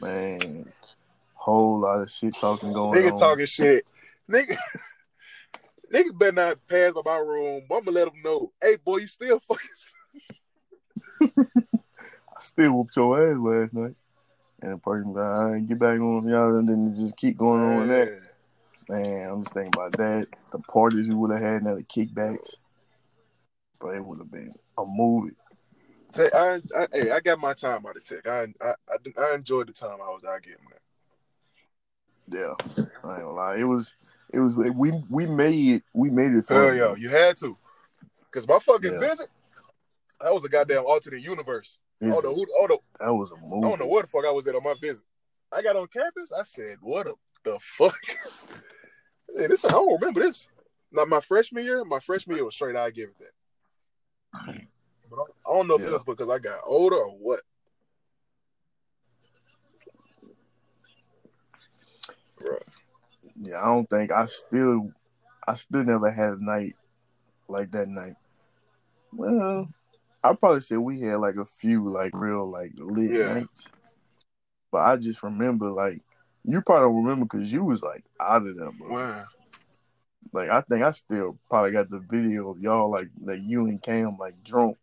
Man, 0.00 0.72
whole 1.34 1.80
lot 1.80 2.00
of 2.00 2.10
shit 2.10 2.36
talking 2.38 2.72
going 2.72 3.00
Nigga 3.00 3.12
on. 3.12 3.12
Nigga 3.12 3.18
talking 3.18 3.46
shit. 3.46 3.86
Nigga, 4.30 4.56
nigga 5.92 6.18
better 6.18 6.32
not 6.32 6.66
pass 6.68 6.92
by 6.92 7.02
my 7.04 7.18
room. 7.18 7.62
I'm 7.70 7.84
gonna 7.84 7.90
let 7.90 8.08
him 8.08 8.22
know. 8.24 8.52
Hey, 8.60 8.76
boy, 8.76 8.98
you 8.98 9.06
still 9.06 9.40
fucking. 9.40 9.68
I 11.38 12.40
still 12.40 12.72
whooped 12.72 12.96
your 12.96 13.30
ass 13.30 13.38
last 13.38 13.72
night. 13.74 13.94
And 14.62 14.72
the 14.74 14.78
person 14.78 15.12
like, 15.12 15.24
I 15.24 15.56
ain't 15.56 15.68
get 15.68 15.78
back 15.78 15.98
on 15.98 16.28
y'all, 16.28 16.56
and 16.56 16.68
then 16.68 16.94
just 16.96 17.16
keep 17.16 17.36
going 17.36 17.60
on 17.60 17.80
with 17.80 17.88
that. 17.88 18.20
Man, 18.88 19.30
I'm 19.30 19.42
just 19.42 19.54
thinking 19.54 19.72
about 19.74 19.96
that. 19.98 20.28
The 20.52 20.58
parties 20.60 21.08
we 21.08 21.14
would 21.14 21.32
have 21.32 21.40
had 21.40 21.62
now, 21.64 21.74
the 21.74 21.82
kickbacks. 21.82 22.56
But 23.80 23.96
it 23.96 24.04
would 24.04 24.18
have 24.18 24.30
been 24.30 24.54
a 24.78 24.84
movie. 24.86 25.34
Tay, 26.12 26.30
I, 26.34 26.60
I, 26.76 26.86
hey, 26.92 27.10
I 27.10 27.20
got 27.20 27.40
my 27.40 27.54
time 27.54 27.86
out 27.86 27.96
of 27.96 28.04
tech. 28.04 28.26
I, 28.26 28.46
I, 28.60 28.74
I, 28.88 29.20
I 29.20 29.34
enjoyed 29.34 29.68
the 29.68 29.72
time 29.72 29.98
I 30.02 30.10
was 30.10 30.22
out 30.24 30.42
getting 30.42 30.64
that. 30.70 30.78
Yeah, 32.28 32.54
I 32.76 33.14
ain't 33.14 33.22
gonna 33.22 33.30
lie. 33.30 33.56
It 33.56 33.64
was, 33.64 33.94
it 34.32 34.40
was. 34.40 34.56
like, 34.56 34.72
We 34.74 34.92
we 35.10 35.26
made 35.26 35.82
we 35.92 36.08
made 36.10 36.32
it 36.32 36.48
Hell 36.48 36.74
yeah, 36.74 36.94
you 36.96 37.08
had 37.08 37.36
to, 37.38 37.56
cause 38.30 38.46
my 38.46 38.58
fucking 38.58 38.92
Yeah. 38.92 39.00
visit, 39.00 39.28
that 40.20 40.32
was 40.32 40.44
a 40.44 40.48
goddamn 40.48 40.84
alternate 40.86 41.20
universe. 41.22 41.78
I 42.00 42.06
It's- 42.06 42.22
don't 42.22 42.30
know 42.30 42.44
who, 42.44 42.64
I 42.64 42.66
don't 42.68 42.82
that 43.00 43.14
was 43.14 43.32
a 43.32 43.36
movie. 43.36 43.66
I 43.66 43.68
don't 43.70 43.80
know 43.80 43.86
what 43.86 44.02
the 44.02 44.08
fuck 44.08 44.24
I 44.24 44.30
was 44.30 44.46
at 44.46 44.54
on 44.54 44.62
my 44.62 44.74
visit. 44.80 45.02
I 45.50 45.62
got 45.62 45.76
on 45.76 45.86
campus. 45.88 46.30
I 46.32 46.42
said, 46.44 46.78
"What 46.80 47.06
the- 47.06 47.16
the 47.50 47.58
fuck?" 47.60 48.00
hey, 49.36 49.46
this 49.48 49.64
I 49.64 49.70
don't 49.70 49.92
remember 50.00 50.20
this. 50.20 50.48
Not 50.92 51.08
my 51.08 51.20
freshman 51.20 51.64
year. 51.64 51.84
My 51.84 52.00
freshman 52.00 52.36
year 52.36 52.44
was 52.44 52.54
straight. 52.54 52.76
I 52.76 52.90
give 52.90 53.10
it 53.10 53.18
that. 53.18 54.66
I 55.46 55.52
don't 55.52 55.68
know 55.68 55.74
if 55.74 55.82
it 55.82 55.86
Yeah. 55.86 55.92
was 55.92 56.04
because 56.04 56.28
I 56.28 56.38
got 56.38 56.60
older 56.64 56.96
or 56.96 57.10
what. 57.10 57.40
Bruh. 62.40 62.58
Yeah, 63.40 63.62
I 63.62 63.66
don't 63.66 63.88
think 63.88 64.12
I 64.12 64.26
still, 64.26 64.92
I 65.46 65.54
still 65.54 65.84
never 65.84 66.10
had 66.10 66.34
a 66.34 66.44
night 66.44 66.74
like 67.48 67.70
that 67.72 67.88
night. 67.88 68.14
Well, 69.12 69.68
I 70.22 70.34
probably 70.34 70.60
say 70.60 70.76
we 70.76 71.00
had 71.00 71.16
like 71.16 71.36
a 71.36 71.44
few 71.44 71.88
like 71.88 72.12
real 72.14 72.48
like 72.48 72.72
lit 72.76 73.10
Yeah. 73.12 73.34
nights, 73.34 73.68
but 74.70 74.78
I 74.78 74.96
just 74.96 75.22
remember 75.22 75.70
like 75.70 76.00
you 76.44 76.60
probably 76.62 76.88
don't 76.88 77.04
remember 77.04 77.24
because 77.24 77.52
you 77.52 77.64
was 77.64 77.82
like 77.82 78.04
out 78.20 78.46
of 78.46 78.56
them. 78.56 78.78
Wow. 78.80 79.24
Like 80.32 80.48
I 80.48 80.60
think 80.62 80.82
I 80.82 80.92
still 80.92 81.38
probably 81.48 81.72
got 81.72 81.90
the 81.90 81.98
video 81.98 82.50
of 82.50 82.60
y'all 82.60 82.90
like 82.90 83.08
like 83.22 83.40
you 83.42 83.66
and 83.66 83.82
Cam 83.82 84.16
like 84.18 84.42
drunk, 84.42 84.78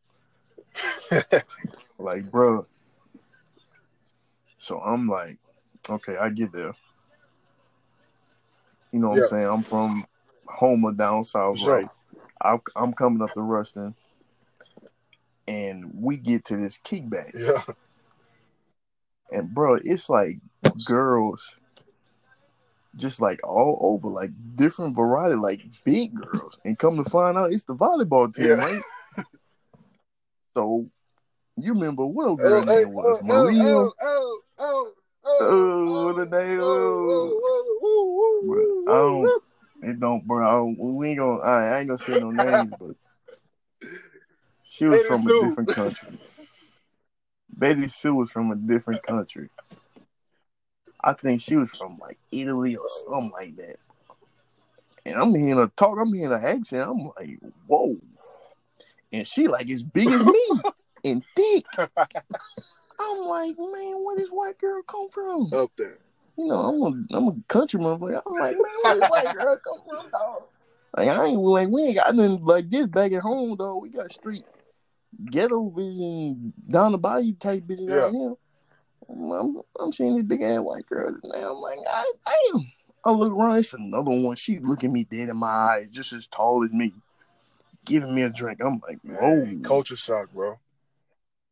like 2.00 2.30
bro. 2.30 2.66
So 4.58 4.80
I'm 4.80 5.08
like, 5.08 5.38
okay, 5.90 6.18
I 6.18 6.30
get 6.30 6.52
there. 6.52 6.74
You 8.92 9.00
know 9.00 9.10
what 9.10 9.18
Yeah. 9.18 9.24
I'm 9.24 9.30
saying? 9.30 9.48
I'm 9.48 9.64
from 9.64 10.06
Homer 10.48 10.92
down 10.92 11.24
south, 11.24 11.60
sure. 11.60 11.76
right? 11.78 11.88
I'm, 12.42 12.60
I'm 12.76 12.94
coming 12.94 13.22
up 13.22 13.34
to 13.34 13.42
Ruston, 13.42 13.96
and 15.48 15.92
we 15.94 16.18
get 16.18 16.46
to 16.46 16.58
this 16.58 16.78
kickback, 16.78 17.32
Yeah. 17.34 17.64
and 19.32 19.54
bro, 19.54 19.76
it's 19.76 20.10
like 20.10 20.40
girls, 20.86 21.58
just 22.96 23.22
like 23.22 23.40
all 23.44 23.78
over, 23.82 24.08
like 24.08 24.32
different 24.56 24.96
variety, 24.96 25.36
like 25.36 25.62
big 25.86 26.16
girls, 26.16 26.60
and 26.66 26.80
come 26.80 27.02
to 27.02 27.10
find 27.10 27.38
out 27.38 27.54
it's 27.54 27.64
the 27.64 27.76
volleyball 27.76 28.34
team, 28.34 28.48
Yeah. 28.48 28.54
right? 28.54 28.82
So 30.60 30.90
you 31.56 31.74
remember 31.74 32.06
what 32.06 32.28
old 32.28 32.42
Oh, 32.42 32.44
girl 32.44 32.66
hey, 32.66 32.84
name 32.84 32.94
was? 32.94 33.06
Oh, 33.08 33.32
oh, 33.32 33.44
Maria. 33.46 33.64
Oh, 33.64 33.94
oh, 34.02 34.42
oh, 34.60 34.94
oh, 35.24 35.38
Oh, 35.40 36.06
what 36.06 36.16
the 36.18 36.38
oh, 36.38 36.44
name? 36.44 36.60
oh, 38.52 38.84
I 38.86 38.92
don't. 38.92 39.90
It 39.90 40.00
don't, 40.02 40.28
bro. 40.28 40.46
I 40.46 40.52
don't, 40.52 40.96
we 40.98 41.12
ain't 41.12 41.20
gonna. 41.20 41.40
I 41.42 41.80
ain't 41.80 41.88
gonna 41.88 41.98
say 41.98 42.20
no 42.20 42.32
names, 42.32 42.74
but 42.78 42.92
she 44.64 44.84
was 44.84 44.96
Betty 44.96 45.08
from 45.08 45.22
Sue. 45.22 45.40
a 45.40 45.48
different 45.48 45.70
country. 45.70 46.20
Betty 47.56 47.88
Sue 47.88 48.16
was 48.16 48.30
from 48.30 48.52
a 48.52 48.58
different 48.58 49.02
country. 49.04 49.50
I 51.02 51.14
think 51.14 51.40
she 51.40 51.56
was 51.56 51.72
from 51.72 51.98
like 52.00 52.18
Italy 52.34 52.76
or 52.76 52.90
something 52.90 53.32
like 53.32 53.56
that. 53.56 53.78
And 55.06 55.16
I'm 55.16 55.34
hearing 55.34 55.56
her 55.56 55.72
talk. 55.78 55.98
I'm 55.98 56.14
hearing 56.14 56.32
her 56.38 56.46
accent. 56.46 56.90
I'm 56.90 57.10
like, 57.18 57.40
whoa. 57.66 57.96
And 59.12 59.26
she 59.26 59.48
like 59.48 59.70
as 59.70 59.84
big 59.84 60.08
as 60.08 60.24
me 60.24 60.50
and 61.04 61.24
thick. 61.36 61.66
I'm 61.78 63.22
like, 63.24 63.56
man, 63.58 64.04
where 64.04 64.18
this 64.18 64.30
white 64.30 64.58
girl 64.60 64.82
come 64.84 65.10
from? 65.10 65.50
Up 65.54 65.72
there. 65.78 65.98
you 66.38 66.48
know, 66.48 66.56
I'm 66.56 66.82
a, 66.82 67.18
I'm 67.18 67.28
a 67.30 67.34
country 67.48 67.80
motherfucker. 67.80 68.22
I'm 68.26 68.34
like, 68.34 68.56
man, 68.56 68.66
where 68.84 69.00
this 69.00 69.10
white 69.10 69.34
girl 69.38 69.60
come 69.64 69.80
from, 69.88 70.12
dog? 70.12 70.44
Like, 70.98 71.08
I 71.08 71.26
ain't 71.28 71.40
like, 71.40 71.70
we 71.70 71.84
ain't 71.84 71.96
got 71.96 72.16
nothing 72.16 72.44
like 72.44 72.70
this 72.70 72.88
back 72.88 73.12
at 73.14 73.22
home, 73.22 73.56
though. 73.58 73.78
We 73.78 73.90
got 73.90 74.12
street 74.12 74.46
ghetto 75.26 75.70
vision 75.70 76.54
down 76.70 76.92
the 76.92 76.98
bayou 76.98 77.34
type 77.34 77.64
vision 77.64 77.92
out 77.92 78.12
here. 78.12 78.34
I'm, 79.10 79.32
I'm, 79.32 79.62
I'm 79.80 79.92
seeing 79.92 80.16
this 80.16 80.26
big 80.26 80.42
ass 80.42 80.60
white 80.60 80.86
girl, 80.86 81.16
and 81.24 81.34
I'm 81.34 81.56
like, 81.56 81.80
I, 81.88 82.12
I 82.26 82.52
am. 82.54 82.72
I 83.06 83.12
look 83.12 83.32
around, 83.34 83.58
it's 83.58 83.74
another 83.74 84.12
one. 84.12 84.36
She 84.36 84.60
looking 84.60 84.92
me 84.92 85.06
dead 85.06 85.30
in 85.30 85.38
my 85.38 85.48
eyes, 85.48 85.88
just 85.90 86.12
as 86.14 86.28
tall 86.28 86.64
as 86.66 86.72
me, 86.72 86.94
giving 87.86 88.14
me 88.14 88.24
a 88.24 88.30
drink. 88.30 88.60
I'm 88.64 88.80
like, 88.88 89.00
whoa, 89.04 89.46
Man, 89.46 89.64
culture 89.64 89.96
shock, 89.96 90.32
bro. 90.34 90.60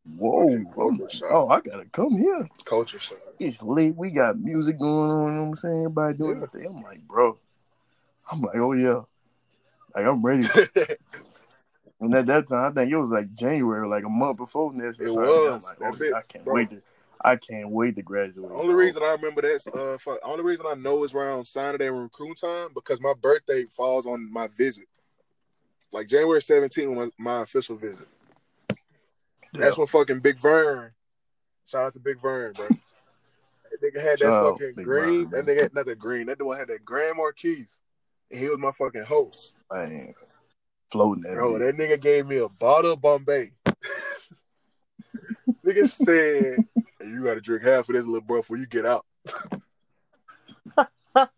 whoa. 0.06 0.64
culture 0.76 1.04
like, 1.04 1.12
shock. 1.12 1.32
oh, 1.32 1.48
I 1.50 1.62
gotta 1.62 1.86
come 1.86 2.18
here. 2.18 2.48
Culture 2.66 3.00
shock. 3.00 3.20
It's 3.40 3.62
late. 3.62 3.96
We 3.96 4.12
got 4.12 4.40
music 4.40 4.80
going 4.80 5.10
on. 5.10 5.26
You 5.26 5.32
know 5.32 5.42
what 5.42 5.48
I'm 5.50 5.56
saying? 5.56 5.78
Everybody 5.80 6.18
doing 6.18 6.34
Yeah. 6.42 6.46
their 6.52 6.62
thing. 6.62 6.76
I'm 6.76 6.84
like, 6.84 7.08
bro. 7.08 7.38
I'm 8.32 8.42
like, 8.42 8.58
oh 8.58 8.74
yeah. 8.74 9.02
Like 9.96 10.06
I'm 10.06 10.22
ready. 10.22 10.48
and 12.00 12.14
at 12.14 12.26
that 12.28 12.48
time, 12.48 12.72
I 12.72 12.74
think 12.74 12.92
it 12.92 12.98
was 12.98 13.12
like 13.12 13.34
January, 13.34 13.88
like 13.88 14.04
a 14.04 14.10
month 14.10 14.38
before 14.38 14.74
this. 14.74 15.00
It 15.00 15.10
was. 15.10 15.18
I'm 15.18 15.62
like, 15.62 15.78
oh, 15.82 15.98
bit, 15.98 16.14
I 16.14 16.22
can't 16.22 16.46
bro. 16.46 16.54
wait 16.56 16.70
to. 16.72 16.82
I 17.20 17.36
can't 17.36 17.70
wait 17.70 17.96
to 17.96 18.04
graduate. 18.04 18.50
The 18.50 18.56
only 18.56 18.76
reason 18.76 19.02
I 19.04 19.12
remember 19.12 19.42
that, 19.42 19.68
uh, 19.74 19.98
for, 19.98 20.20
only 20.24 20.44
reason 20.44 20.66
I 20.68 20.76
know 20.76 21.04
is 21.04 21.14
around 21.16 21.46
signing 21.46 21.80
day 21.80 21.88
and 21.88 22.00
recruit 22.00 22.38
time 22.40 22.70
because 22.76 23.02
my 23.02 23.14
birthday 23.20 23.66
falls 23.66 24.06
on 24.06 24.32
my 24.32 24.48
visit, 24.48 24.86
like 25.92 26.08
January 26.08 26.42
17th, 26.42 26.96
was 26.96 27.12
my 27.18 27.42
official 27.42 27.76
visit. 27.76 28.08
Yeah. 28.70 28.76
That's 29.54 29.78
when 29.78 29.88
fucking 29.88 30.20
Big 30.20 30.38
Vern. 30.40 30.92
Shout 31.66 31.84
out 31.84 31.94
to 31.94 32.00
Big 32.00 32.20
Vern, 32.22 32.54
bro. 32.54 32.68
that 32.68 33.82
nigga 33.82 34.02
had 34.02 34.20
that 34.20 34.26
Shout 34.26 34.60
fucking 34.60 34.84
green. 34.84 35.30
Vern, 35.30 35.46
that 35.46 35.46
nigga 35.46 35.64
had 35.64 35.74
not 35.74 35.86
that 35.86 36.00
green. 36.00 36.28
That 36.28 36.42
one 36.42 36.58
had 36.58 36.68
that 36.70 36.86
Grand 36.86 37.18
Marquis, 37.18 37.68
and 38.32 38.40
he 38.40 38.50
was 38.50 38.60
my 38.60 38.72
fucking 38.72 39.04
host. 39.04 39.56
man, 39.72 40.14
floating 40.92 41.24
that. 41.24 41.36
Bro, 41.36 41.60
that 41.60 41.76
nigga 41.76 42.00
gave 42.00 42.28
me 42.28 42.38
a 42.38 42.50
bottle 42.50 42.94
of 42.94 43.02
Bombay. 43.02 43.52
Nigga 45.66 45.90
said, 45.90 46.58
hey, 47.00 47.08
you 47.08 47.24
gotta 47.24 47.42
drink 47.42 47.64
half 47.64 47.90
of 47.90 47.96
this 47.96 48.06
little 48.06 48.22
bro 48.22 48.40
before 48.40 48.58
you 48.58 48.66
get 48.66 48.86
out. 48.86 49.06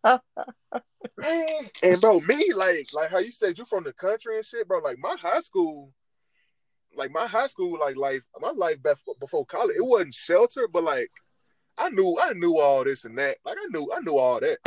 and 1.83 2.01
bro, 2.01 2.19
me 2.21 2.53
like 2.53 2.87
like 2.93 3.09
how 3.09 3.19
you 3.19 3.31
said 3.31 3.57
you're 3.57 3.65
from 3.65 3.83
the 3.83 3.93
country 3.93 4.35
and 4.35 4.45
shit, 4.45 4.67
bro. 4.67 4.79
Like 4.79 4.97
my 4.99 5.15
high 5.19 5.39
school, 5.41 5.91
like 6.95 7.11
my 7.11 7.27
high 7.27 7.47
school, 7.47 7.79
like 7.79 7.95
life, 7.95 8.23
my 8.39 8.51
life 8.51 8.77
before 9.19 9.45
college, 9.45 9.75
it 9.77 9.85
wasn't 9.85 10.13
sheltered, 10.13 10.71
but 10.71 10.83
like 10.83 11.11
I 11.77 11.89
knew 11.89 12.17
I 12.21 12.33
knew 12.33 12.59
all 12.59 12.83
this 12.83 13.05
and 13.05 13.17
that. 13.17 13.37
Like 13.45 13.57
I 13.57 13.67
knew 13.69 13.91
I 13.95 13.99
knew 13.99 14.17
all 14.17 14.39
that. 14.39 14.59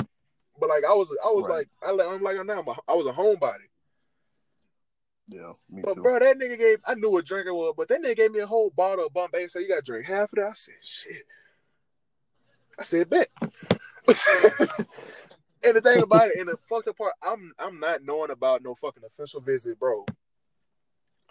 But 0.59 0.69
like 0.69 0.85
I 0.85 0.95
was 0.95 1.09
I 1.25 1.29
was 1.29 1.45
right. 1.49 1.67
like 1.83 2.05
I 2.05 2.15
I'm 2.15 2.23
like 2.23 2.39
I'm 2.39 2.47
now 2.47 2.65
I 2.89 2.95
was 2.95 3.07
a 3.07 3.13
homebody. 3.13 3.69
Yeah, 5.29 5.53
me 5.71 5.83
but 5.83 5.95
too. 5.95 6.03
bro, 6.03 6.19
that 6.19 6.39
nigga 6.39 6.59
gave 6.59 6.79
I 6.87 6.95
knew 6.95 7.11
what 7.11 7.25
drinking 7.25 7.55
was, 7.55 7.75
but 7.77 7.89
that 7.89 8.03
nigga 8.03 8.17
gave 8.17 8.33
me 8.33 8.41
a 8.41 8.47
whole 8.47 8.71
bottle 8.71 9.07
of 9.07 9.15
Bombay. 9.15 9.49
So 9.49 9.59
you 9.59 9.69
got 9.69 9.77
to 9.77 9.83
drink 9.83 10.07
half 10.07 10.33
of 10.33 10.37
that. 10.37 10.49
I 10.49 10.53
said 10.55 10.75
shit. 10.83 11.27
I 12.79 12.83
said 12.83 13.11
bet. 13.11 13.29
and 15.63 15.77
the 15.77 15.81
thing 15.81 16.03
about 16.03 16.29
it, 16.29 16.39
and 16.39 16.49
the 16.49 16.57
fucked 16.69 16.89
up 16.89 16.99
part, 16.99 17.15
I'm 17.23 17.53
I'm 17.59 17.79
not 17.81 18.03
knowing 18.03 18.31
about 18.31 18.63
no 18.63 18.75
fucking 18.75 19.05
official 19.05 19.41
visit, 19.41 19.79
bro. 19.79 20.05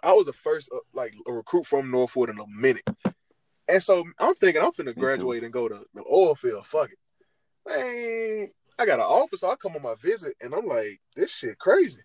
I 0.02 0.12
was 0.12 0.26
the 0.26 0.32
first 0.32 0.70
uh, 0.74 0.78
like 0.92 1.14
a 1.26 1.32
recruit 1.32 1.66
from 1.66 1.90
Northwood 1.90 2.30
in 2.30 2.38
a 2.38 2.46
minute, 2.46 2.88
and 3.68 3.82
so 3.82 4.04
I'm 4.18 4.34
thinking 4.34 4.62
I'm 4.62 4.72
finna 4.72 4.96
graduate 4.96 5.44
and 5.44 5.52
go 5.52 5.68
to 5.68 5.84
the 5.94 6.04
oil 6.10 6.34
field. 6.34 6.66
Fuck 6.66 6.90
it, 6.90 6.98
man. 7.68 8.48
I 8.78 8.86
got 8.86 9.00
an 9.00 9.06
offer, 9.06 9.36
so 9.36 9.50
I 9.50 9.56
come 9.56 9.76
on 9.76 9.82
my 9.82 9.94
visit, 10.02 10.34
and 10.40 10.54
I'm 10.54 10.66
like, 10.66 11.00
this 11.14 11.30
shit 11.30 11.58
crazy. 11.58 12.02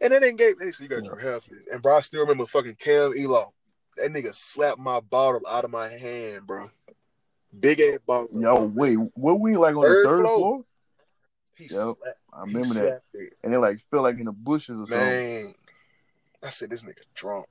And 0.00 0.12
then 0.12 0.20
they 0.20 0.32
gave, 0.32 0.56
hey, 0.60 0.70
so 0.70 0.84
you 0.84 0.88
got 0.88 1.02
your 1.02 1.18
half 1.18 1.46
this. 1.46 1.66
And 1.72 1.82
bro, 1.82 1.96
I 1.96 2.00
still 2.00 2.20
remember 2.20 2.46
fucking 2.46 2.76
Cam 2.76 3.14
Elo. 3.18 3.52
That 3.96 4.12
nigga 4.12 4.32
slapped 4.32 4.78
my 4.78 5.00
bottle 5.00 5.40
out 5.48 5.64
of 5.64 5.72
my 5.72 5.88
hand, 5.88 6.46
bro. 6.46 6.70
Big 7.58 7.80
ass 7.80 7.98
bottle. 8.06 8.28
Yo, 8.32 8.64
wait, 8.64 8.96
what 9.14 9.40
we 9.40 9.56
like 9.56 9.76
on 9.76 9.82
third 9.82 10.04
the 10.04 10.08
third 10.08 10.24
floor? 10.24 10.38
floor? 10.38 10.64
He 11.56 11.64
yep, 11.64 11.70
slapped, 11.70 12.18
I 12.32 12.40
remember 12.40 12.74
that. 12.74 13.02
It. 13.14 13.34
And 13.42 13.54
it 13.54 13.58
like 13.58 13.80
felt 13.90 14.04
like 14.04 14.18
in 14.18 14.26
the 14.26 14.32
bushes 14.32 14.78
or 14.78 14.86
something. 14.86 15.54
I 16.42 16.50
said 16.50 16.70
this 16.70 16.84
nigga 16.84 17.02
drunk. 17.14 17.46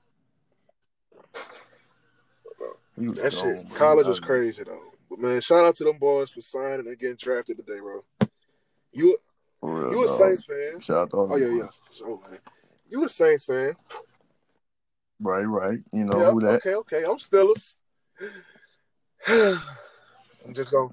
that 2.97 3.33
shit, 3.33 3.75
college 3.75 4.07
was 4.07 4.19
crazy 4.19 4.63
though. 4.63 4.93
But 5.09 5.19
man, 5.19 5.41
shout 5.41 5.65
out 5.65 5.75
to 5.75 5.83
them 5.83 5.97
boys 5.97 6.29
for 6.29 6.41
signing 6.41 6.87
and 6.87 6.99
getting 6.99 7.15
drafted 7.15 7.57
today, 7.57 7.79
bro. 7.79 8.03
You 8.91 9.17
real, 9.61 9.91
you 9.91 10.03
a 10.03 10.07
dog. 10.07 10.19
Saints 10.19 10.45
fan? 10.45 10.79
Shout 10.79 10.97
out 10.97 11.09
to 11.11 11.17
all 11.17 11.33
Oh 11.33 11.35
yeah, 11.35 11.47
yeah. 11.47 11.67
So, 11.91 12.21
man. 12.29 12.39
You 12.89 13.03
a 13.03 13.09
Saints 13.09 13.43
fan? 13.43 13.75
Right, 15.19 15.43
right. 15.43 15.79
You 15.91 16.05
know 16.05 16.19
yeah, 16.19 16.31
who 16.31 16.41
that? 16.41 16.55
Okay, 16.55 16.75
okay. 16.75 17.03
I'm 17.03 17.17
Steelers. 17.17 17.75
I'm 19.27 20.53
just 20.53 20.71
gonna, 20.71 20.89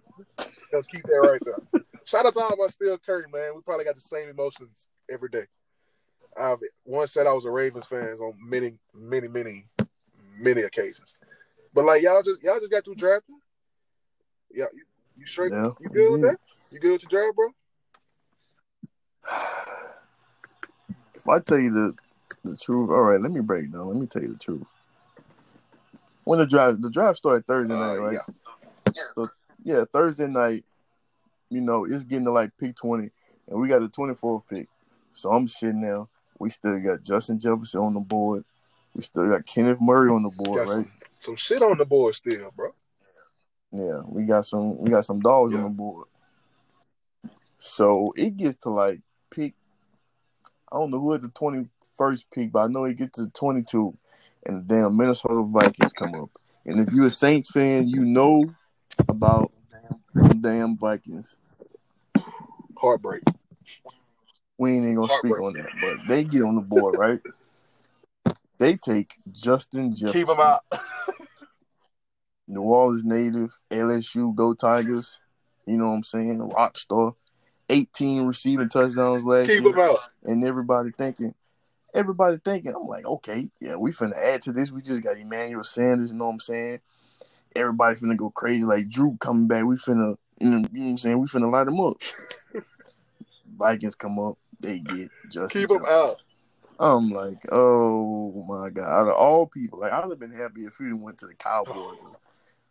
gonna 0.73 0.85
keep 0.91 1.05
that 1.05 1.15
right 1.15 1.41
there. 1.45 1.83
Shout 2.05 2.27
out 2.27 2.35
to 2.35 2.41
all 2.41 2.57
my 2.57 2.69
Steel 2.69 2.99
Curry, 2.99 3.25
man. 3.33 3.55
We 3.55 3.63
probably 3.63 3.85
got 3.85 3.95
the 3.95 4.01
same 4.01 4.29
emotions 4.29 4.89
every 5.11 5.29
day. 5.29 5.47
I've 6.37 6.59
once 6.85 7.13
said 7.13 7.27
I 7.27 7.33
was 7.33 7.45
a 7.45 7.51
Ravens 7.51 7.87
fan 7.87 8.17
on 8.21 8.35
many, 8.41 8.79
many, 8.93 9.29
many, 9.29 9.67
many 10.39 10.63
occasions. 10.63 11.15
But 11.73 11.85
like 11.85 12.03
y'all 12.03 12.23
just 12.23 12.43
y'all 12.43 12.59
just 12.59 12.71
got 12.71 12.85
through 12.85 12.97
drafting. 12.97 13.39
Yeah, 14.53 14.67
you, 14.75 14.83
you 15.17 15.27
straight? 15.27 15.53
Yeah, 15.53 15.71
you 15.81 15.89
good 15.89 16.13
with 16.13 16.23
that? 16.23 16.39
You 16.71 16.81
good 16.81 16.93
with 16.93 17.03
your 17.03 17.11
draft, 17.11 17.37
bro? 17.37 17.49
If 21.15 21.29
I 21.29 21.39
tell 21.41 21.59
you 21.59 21.73
the 21.73 21.95
the 22.45 22.57
truth, 22.57 22.91
all 22.91 23.03
right, 23.03 23.21
let 23.21 23.33
me 23.33 23.41
break 23.41 23.73
down. 23.73 23.89
Let 23.89 23.97
me 23.97 24.07
tell 24.07 24.23
you 24.23 24.33
the 24.33 24.39
truth. 24.39 24.67
When 26.25 26.39
the 26.39 26.47
drive 26.47 26.81
the 26.81 26.91
drive 26.91 27.17
started 27.17 27.47
Thursday 27.47 27.75
night, 27.75 27.97
uh, 27.97 28.01
right? 28.01 28.19
Yeah. 28.95 29.03
So 29.15 29.31
yeah, 29.63 29.85
Thursday 29.93 30.27
night, 30.27 30.65
you 31.51 31.61
know, 31.61 31.85
it's 31.85 32.05
getting 32.05 32.25
to 32.25 32.33
like 32.33 32.51
pick 32.59 32.77
twenty, 32.77 33.11
and 33.49 33.61
we 33.61 33.69
got 33.69 33.81
the 33.81 33.89
twenty 33.89 34.15
fourth 34.15 34.49
pick. 34.49 34.69
So 35.13 35.31
I'm 35.31 35.47
sitting 35.47 35.83
there. 35.83 36.05
We 36.39 36.51
still 36.51 36.79
got 36.81 37.03
Justin 37.03 37.39
Jefferson 37.39 37.81
on 37.81 37.95
the 37.95 38.01
board. 38.01 38.45
We 38.95 39.03
still 39.03 39.29
got 39.29 39.47
Kenneth 39.47 39.81
Murray 39.81 40.11
on 40.11 40.23
the 40.23 40.31
board, 40.31 40.61
right? 40.61 40.69
Some, 40.69 40.91
some, 41.19 41.37
shit 41.37 41.63
on 41.63 41.79
the 41.79 41.85
board 41.85 42.15
still, 42.15 42.53
bro. 42.55 42.75
Yeah, 43.73 44.03
we 44.07 44.25
got 44.25 44.47
some 44.47 44.79
we 44.79 44.91
got 44.91 45.05
some 45.05 45.21
dogs 45.21 45.53
yeah. 45.53 45.59
on 45.59 45.65
the 45.65 45.71
board. 45.71 46.07
So 47.59 48.13
it 48.17 48.37
gets 48.37 48.57
to 48.63 48.71
like 48.71 49.01
pick. 49.31 49.55
I 50.71 50.77
don't 50.77 50.91
know 50.91 51.01
who 51.01 51.13
had 51.13 51.23
the 51.23 51.29
twenty 51.29 51.67
first 51.97 52.31
pick, 52.31 52.53
but 52.53 52.61
I 52.61 52.67
know 52.69 52.85
he 52.85 52.95
gets 52.95 53.19
to 53.19 53.29
twenty 53.29 53.63
two, 53.63 53.97
and 54.47 54.69
the 54.69 54.75
damn 54.75 54.97
Minnesota 54.97 55.43
Vikings 55.43 55.93
come 55.93 56.15
up. 56.15 56.31
And 56.67 56.81
if 56.81 56.93
you're 56.93 57.07
a 57.07 57.11
Saints 57.11 57.51
fan, 57.51 57.89
you 57.89 58.05
know 58.05 58.45
about 59.09 59.53
them 60.15 60.41
damn 60.41 60.77
Vikings. 60.79 61.37
Heartbreak. 62.77 63.23
We 64.59 64.73
ain't 64.73 64.85
even 64.85 64.95
gonna 64.97 65.09
Heartbreak. 65.09 65.35
speak 65.35 65.45
on 65.45 65.53
that, 65.55 65.71
but 65.81 66.09
they 66.09 66.25
get 66.25 66.43
on 66.43 66.55
the 66.55 66.61
board, 66.63 66.97
right? 66.97 67.21
they 68.59 68.77
take 68.77 69.15
Justin 69.31 69.95
Jefferson. 69.95 70.21
Keep 70.21 70.29
him 70.31 70.41
out. 70.41 70.63
New 72.47 72.63
Orleans 72.63 73.05
native, 73.05 73.59
LSU, 73.71 74.35
go 74.35 74.55
Tigers. 74.55 75.19
You 75.67 75.77
know 75.77 75.89
what 75.89 75.97
I'm 75.97 76.05
saying? 76.05 76.39
Rock 76.39 76.79
star. 76.79 77.15
18 77.71 78.27
receiving 78.27 78.69
touchdowns 78.69 79.25
last 79.25 79.49
Keep 79.49 79.61
year. 79.61 79.73
Keep 79.73 79.75
him 79.75 79.81
out. 79.81 79.99
And 80.25 80.45
everybody 80.45 80.91
thinking, 80.97 81.35
everybody 81.95 82.39
thinking, 82.45 82.75
I'm 82.75 82.87
like, 82.87 83.07
okay, 83.07 83.49
yeah, 83.61 83.77
we 83.77 83.93
finna 83.93 84.17
add 84.17 84.43
to 84.43 84.53
this. 84.53 84.73
We 84.73 84.83
just 84.83 85.03
got 85.03 85.17
Emmanuel 85.17 85.65
Sanders, 85.65 86.11
you 86.11 86.17
know 86.17 86.27
what 86.27 86.33
I'm 86.33 86.41
saying? 86.41 86.81
Everybody 87.57 87.97
finna 87.97 88.17
go 88.17 88.31
crazy. 88.31 88.65
Like 88.65 88.89
Drew 88.89 89.17
coming 89.21 89.47
back, 89.47 89.65
we 89.65 89.77
finna, 89.77 90.17
you 90.41 90.51
know, 90.51 90.59
what 90.59 90.71
I'm 90.75 90.99
saying? 90.99 91.19
We 91.19 91.29
finna 91.29 91.51
light 91.51 91.65
them 91.65 91.81
up. 91.81 91.97
Vikings 93.57 93.95
come 93.95 94.19
up, 94.19 94.37
they 94.59 94.81
get 94.81 95.11
just 95.31 95.53
keep 95.53 95.69
them 95.69 95.85
out. 95.89 96.21
I'm 96.81 97.11
like, 97.11 97.39
oh 97.53 98.45
my 98.49 98.69
god! 98.69 98.91
Out 98.91 99.09
of 99.09 99.15
all 99.15 99.47
people, 99.47 99.79
like 99.79 99.93
I'd 99.93 100.11
have 100.11 100.19
been 100.19 100.33
happy 100.33 100.65
if 100.65 100.77
he 100.77 100.93
went 100.93 101.19
to 101.19 101.27
the 101.27 101.35
Cowboys 101.35 102.01
or 102.03 102.17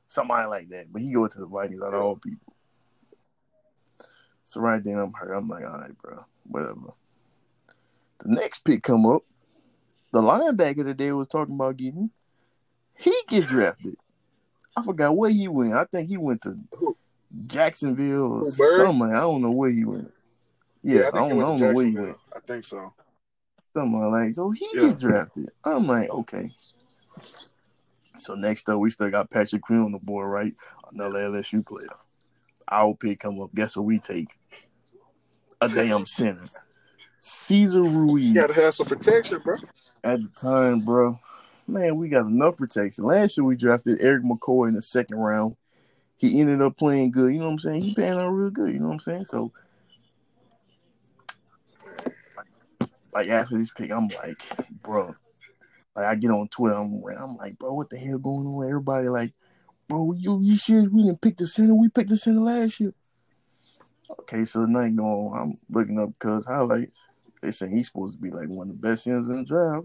somebody 0.09 0.45
like 0.47 0.69
that, 0.69 0.91
but 0.91 1.01
he 1.01 1.11
go 1.11 1.25
to 1.25 1.39
the 1.39 1.45
Vikings 1.45 1.81
out 1.81 1.93
of 1.93 2.01
all 2.01 2.17
people. 2.17 2.53
So 4.43 4.59
right 4.59 4.83
then 4.83 4.97
I'm 4.97 5.13
hurt. 5.13 5.33
I'm 5.33 5.47
like, 5.47 5.63
all 5.63 5.79
right, 5.79 5.97
bro, 6.01 6.19
whatever. 6.47 6.93
The 8.23 8.29
next 8.29 8.59
pick 8.59 8.83
come 8.83 9.05
up. 9.05 9.23
The 10.13 10.21
linebacker 10.21 10.95
they 10.95 11.11
was 11.11 11.27
talking 11.27 11.55
about 11.55 11.77
getting, 11.77 12.09
he 12.95 13.13
get 13.27 13.47
drafted. 13.47 13.95
I 14.77 14.83
forgot 14.83 15.17
where 15.17 15.29
he 15.29 15.47
went. 15.47 15.73
I 15.73 15.85
think 15.85 16.07
he 16.07 16.17
went 16.17 16.41
to 16.43 16.57
Jacksonville 17.47 18.43
or 18.43 18.45
something. 18.45 19.11
I 19.11 19.21
don't 19.21 19.41
know 19.41 19.51
where 19.51 19.71
he 19.71 19.83
went. 19.83 20.11
Yeah, 20.83 20.99
yeah 20.99 21.05
I, 21.05 21.07
I, 21.07 21.11
don't, 21.11 21.39
I 21.39 21.41
don't 21.41 21.59
know 21.59 21.73
where 21.73 21.85
he 21.85 21.95
went. 21.95 22.17
I 22.33 22.39
think 22.39 22.63
so. 22.65 22.93
Something 23.73 24.11
like 24.11 24.35
so 24.35 24.51
he 24.51 24.69
yeah. 24.73 24.87
get 24.87 24.99
drafted. 24.99 25.49
I'm 25.65 25.87
like, 25.87 26.09
okay. 26.09 26.51
So 28.15 28.35
next 28.35 28.69
up, 28.69 28.79
we 28.79 28.91
still 28.91 29.09
got 29.09 29.31
Patrick 29.31 29.63
Queen 29.63 29.79
on 29.79 29.91
the 29.91 29.99
board, 29.99 30.29
right? 30.29 30.53
Another 30.91 31.29
LSU 31.29 31.65
player. 31.65 31.89
Our 32.71 32.95
pick 32.95 33.19
come 33.19 33.41
up. 33.41 33.53
Guess 33.53 33.75
what 33.75 33.85
we 33.85 33.99
take? 33.99 34.29
A 35.59 35.67
damn 35.67 36.05
center. 36.05 36.41
Cesar 37.23 37.83
Ruiz. 37.83 38.25
You 38.25 38.33
gotta 38.33 38.53
have 38.53 38.75
some 38.75 38.85
protection, 38.85 39.39
bro. 39.39 39.55
At 40.03 40.19
the 40.21 40.29
time, 40.37 40.81
bro, 40.81 41.17
man, 41.65 41.95
we 41.95 42.09
got 42.09 42.25
enough 42.25 42.57
protection. 42.57 43.05
Last 43.05 43.37
year 43.37 43.45
we 43.45 43.55
drafted 43.55 44.01
Erik 44.01 44.23
McCoy 44.23 44.67
in 44.67 44.73
the 44.73 44.81
second 44.81 45.17
round. 45.17 45.55
He 46.17 46.41
ended 46.41 46.61
up 46.61 46.75
playing 46.75 47.11
good. 47.11 47.33
You 47.33 47.39
know 47.39 47.45
what 47.45 47.53
I'm 47.53 47.59
saying? 47.59 47.81
He 47.81 47.95
playing 47.95 48.19
out 48.19 48.29
real 48.29 48.49
good. 48.49 48.73
You 48.73 48.79
know 48.79 48.87
what 48.87 48.93
I'm 48.95 48.99
saying? 48.99 49.25
So, 49.25 49.53
like 53.13 53.29
after 53.29 53.57
this 53.57 53.71
pick, 53.71 53.89
I'm 53.89 54.09
like, 54.09 54.43
bro. 54.81 55.15
Like 55.95 56.05
I 56.05 56.15
get 56.15 56.31
on 56.31 56.49
Twitter, 56.49 56.75
I'm, 56.75 57.01
I'm 57.17 57.37
like, 57.37 57.57
bro, 57.57 57.73
what 57.73 57.89
the 57.89 57.97
hell 57.97 58.17
going 58.17 58.47
on? 58.47 58.67
Everybody 58.67 59.07
like, 59.07 59.31
bro, 59.87 60.11
you 60.11 60.41
you 60.41 60.57
sure 60.57 60.89
we 60.89 61.03
didn't 61.03 61.21
pick 61.21 61.37
the 61.37 61.47
center? 61.47 61.73
We 61.73 61.87
picked 61.87 62.09
the 62.09 62.17
center 62.17 62.41
last 62.41 62.81
year. 62.81 62.93
Okay, 64.19 64.43
so 64.43 64.61
the 64.61 64.67
night 64.67 64.95
going, 64.97 65.31
I'm 65.33 65.53
looking 65.69 65.99
up 65.99 66.09
cuz 66.19 66.45
highlights. 66.45 66.99
They 67.43 67.51
say 67.51 67.69
he's 67.69 67.87
supposed 67.87 68.15
to 68.15 68.19
be 68.21 68.31
like 68.31 68.49
one 68.49 68.69
of 68.71 68.81
the 68.81 68.87
best 68.89 69.05
centers 69.05 69.29
in 69.29 69.37
the 69.37 69.45
draft. 69.45 69.81